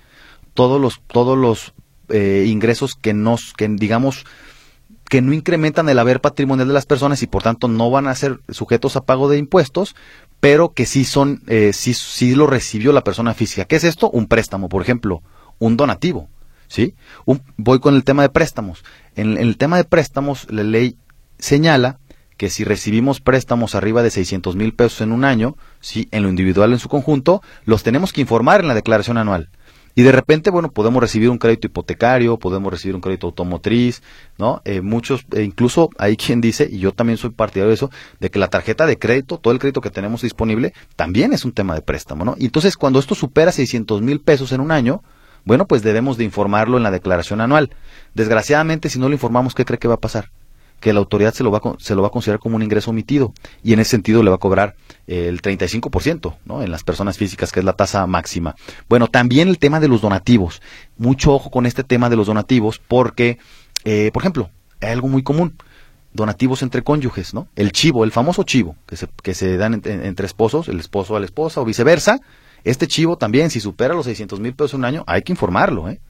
[0.55, 1.75] Todos los, todos los
[2.09, 4.25] eh, ingresos que nos, que digamos,
[5.09, 8.15] que no incrementan el haber patrimonial de las personas y por tanto no van a
[8.15, 9.95] ser sujetos a pago de impuestos,
[10.41, 13.65] pero que sí son, eh, sí, sí lo recibió la persona física.
[13.65, 14.11] ¿Qué es esto?
[14.11, 15.23] Un préstamo, por ejemplo,
[15.59, 16.29] un donativo.
[16.69, 16.95] ¿sí?
[17.57, 18.85] voy con el tema de préstamos.
[19.15, 20.97] En, el tema de préstamos, la ley
[21.39, 21.99] señala
[22.37, 26.09] que si recibimos préstamos arriba de 600 mil pesos en un año, ¿sí?
[26.11, 29.49] en lo individual en su conjunto, los tenemos que informar en la declaración anual.
[29.99, 34.03] Y de repente, bueno, podemos recibir un crédito hipotecario, podemos recibir un crédito automotriz,
[34.37, 34.61] ¿no?
[34.67, 37.91] Eh, muchos, e incluso hay quien dice, y yo también soy partidario de eso,
[38.21, 41.53] de que la tarjeta de crédito, todo el crédito que tenemos disponible, también es un
[41.53, 42.35] tema de préstamo, ¿no?
[42.39, 45.03] Y entonces, cuando esto supera 600 mil pesos en un año,
[45.47, 47.71] bueno, pues debemos de informarlo en la declaración anual.
[48.13, 50.31] Desgraciadamente, si no lo informamos, ¿qué cree que va a pasar?
[50.81, 53.33] Que la autoridad se lo va, se lo va a considerar como un ingreso omitido
[53.65, 56.63] y en ese sentido le va a cobrar el 35%, ¿no?
[56.63, 58.55] En las personas físicas, que es la tasa máxima.
[58.89, 60.61] Bueno, también el tema de los donativos.
[60.99, 63.39] Mucho ojo con este tema de los donativos porque,
[63.85, 64.51] eh, por ejemplo,
[64.81, 65.55] hay algo muy común
[66.13, 67.49] donativos entre cónyuges, ¿no?
[67.55, 71.21] El chivo, el famoso chivo, que se, que se dan entre esposos, el esposo a
[71.21, 72.21] la esposa o viceversa,
[72.65, 76.01] este chivo también, si supera los 600 mil pesos un año, hay que informarlo, ¿eh?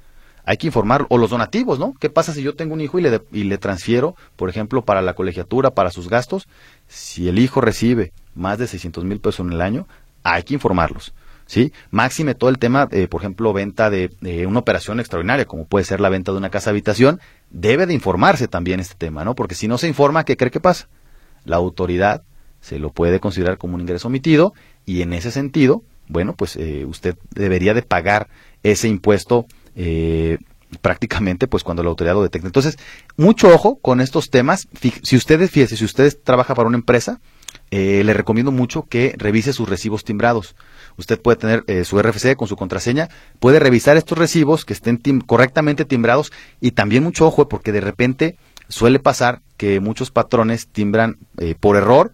[0.47, 1.07] Hay que informarlo.
[1.11, 1.93] O los donativos, ¿no?
[2.01, 5.03] ¿Qué pasa si yo tengo un hijo y le, y le transfiero, por ejemplo, para
[5.03, 6.49] la colegiatura, para sus gastos?
[6.87, 9.87] Si el hijo recibe más de 600 mil pesos en el año,
[10.23, 11.13] hay que informarlos.
[11.47, 11.73] ¿sí?
[11.91, 14.11] Máxime todo el tema, por ejemplo, venta de,
[14.47, 17.21] una operación extraordinaria, como puede ser la venta de una casa habitación,
[17.51, 19.35] debe de informarse también este tema, ¿no?
[19.35, 20.89] Porque si no se informa, ¿qué cree que pasa?
[21.45, 22.23] La autoridad
[22.61, 24.53] se lo puede considerar como un ingreso omitido
[24.85, 28.29] y en ese sentido, bueno, pues eh, usted debería de pagar
[28.63, 29.47] ese impuesto
[29.77, 30.39] eh,
[30.81, 32.49] prácticamente pues cuando la autoridad lo detecte.
[32.49, 32.77] Entonces,
[33.17, 34.69] mucho ojo con estos temas.
[35.03, 37.21] Si ustedes, fíjese, si usted trabaja para una empresa,
[37.71, 40.57] eh, le recomiendo mucho que revise sus recibos timbrados.
[40.97, 43.09] Usted puede tener su RFC con su contraseña,
[43.39, 48.37] puede revisar estos recibos que estén correctamente timbrados y también mucho ojo porque de repente
[48.69, 51.19] suele pasar que muchos patrones timbran
[51.61, 52.13] por error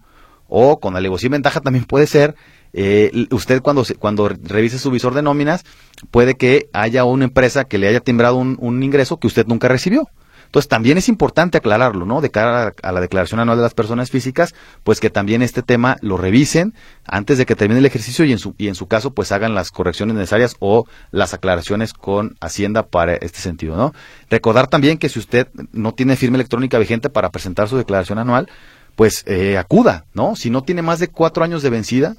[0.55, 2.35] o con alevosía y ventaja también puede ser
[2.73, 5.63] eh, usted cuando, cuando revise su visor de nóminas,
[6.11, 9.67] puede que haya una empresa que le haya timbrado un, un ingreso que usted nunca
[9.67, 10.07] recibió.
[10.53, 12.21] Entonces también es importante aclararlo, ¿no?
[12.21, 15.97] De cara a, la declaración anual de las personas físicas, pues que también este tema
[16.01, 16.75] lo revisen
[17.07, 19.55] antes de que termine el ejercicio y en su, y en su caso pues hagan
[19.55, 23.93] las correcciones necesarias o las aclaraciones con Hacienda para este sentido, ¿no?
[24.29, 28.47] Recordar también que si usted no tiene firma electrónica vigente para presentar su declaración anual,
[28.95, 30.35] pues eh, acuda, ¿no?
[30.35, 32.15] Si no tiene más de cuatro años de vencida,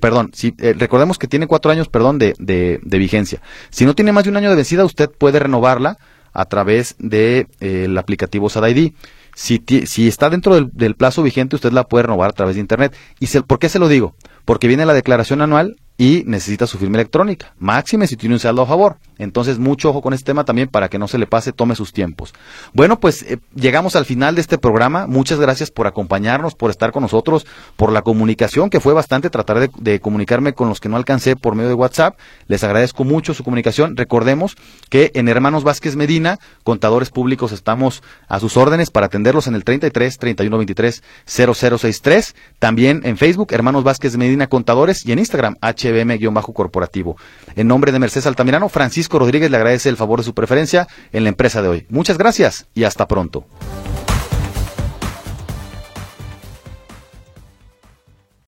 [0.00, 3.40] perdón, si, eh, recordemos que tiene cuatro años, perdón, de, de, de, vigencia.
[3.70, 5.98] Si no tiene más de un año de vencida, usted puede renovarla
[6.32, 8.92] a través del de, eh, aplicativo SADID.
[9.34, 12.60] Si, si está dentro del, del, plazo vigente, usted la puede renovar a través de
[12.60, 12.96] Internet.
[13.20, 14.16] ¿Y se, por qué se lo digo?
[14.44, 17.54] Porque viene la declaración anual y necesita su firma electrónica.
[17.58, 18.98] Máxime si tiene un saldo a favor.
[19.18, 21.92] Entonces, mucho ojo con este tema también para que no se le pase, tome sus
[21.92, 22.34] tiempos.
[22.72, 25.06] Bueno, pues eh, llegamos al final de este programa.
[25.06, 27.46] Muchas gracias por acompañarnos, por estar con nosotros,
[27.76, 31.36] por la comunicación, que fue bastante tratar de, de comunicarme con los que no alcancé
[31.36, 32.18] por medio de WhatsApp.
[32.46, 33.96] Les agradezco mucho su comunicación.
[33.96, 34.56] Recordemos
[34.88, 39.64] que en Hermanos Vázquez Medina, contadores públicos, estamos a sus órdenes para atenderlos en el
[39.64, 42.34] 33 31 23 0063.
[42.58, 47.16] También en Facebook, Hermanos Vázquez Medina Contadores y en Instagram, HBM-corporativo.
[47.56, 48.68] En nombre de Mercedes Altamirano,
[49.16, 51.86] Rodríguez le agradece el favor de su preferencia en la empresa de hoy.
[51.88, 53.46] Muchas gracias y hasta pronto.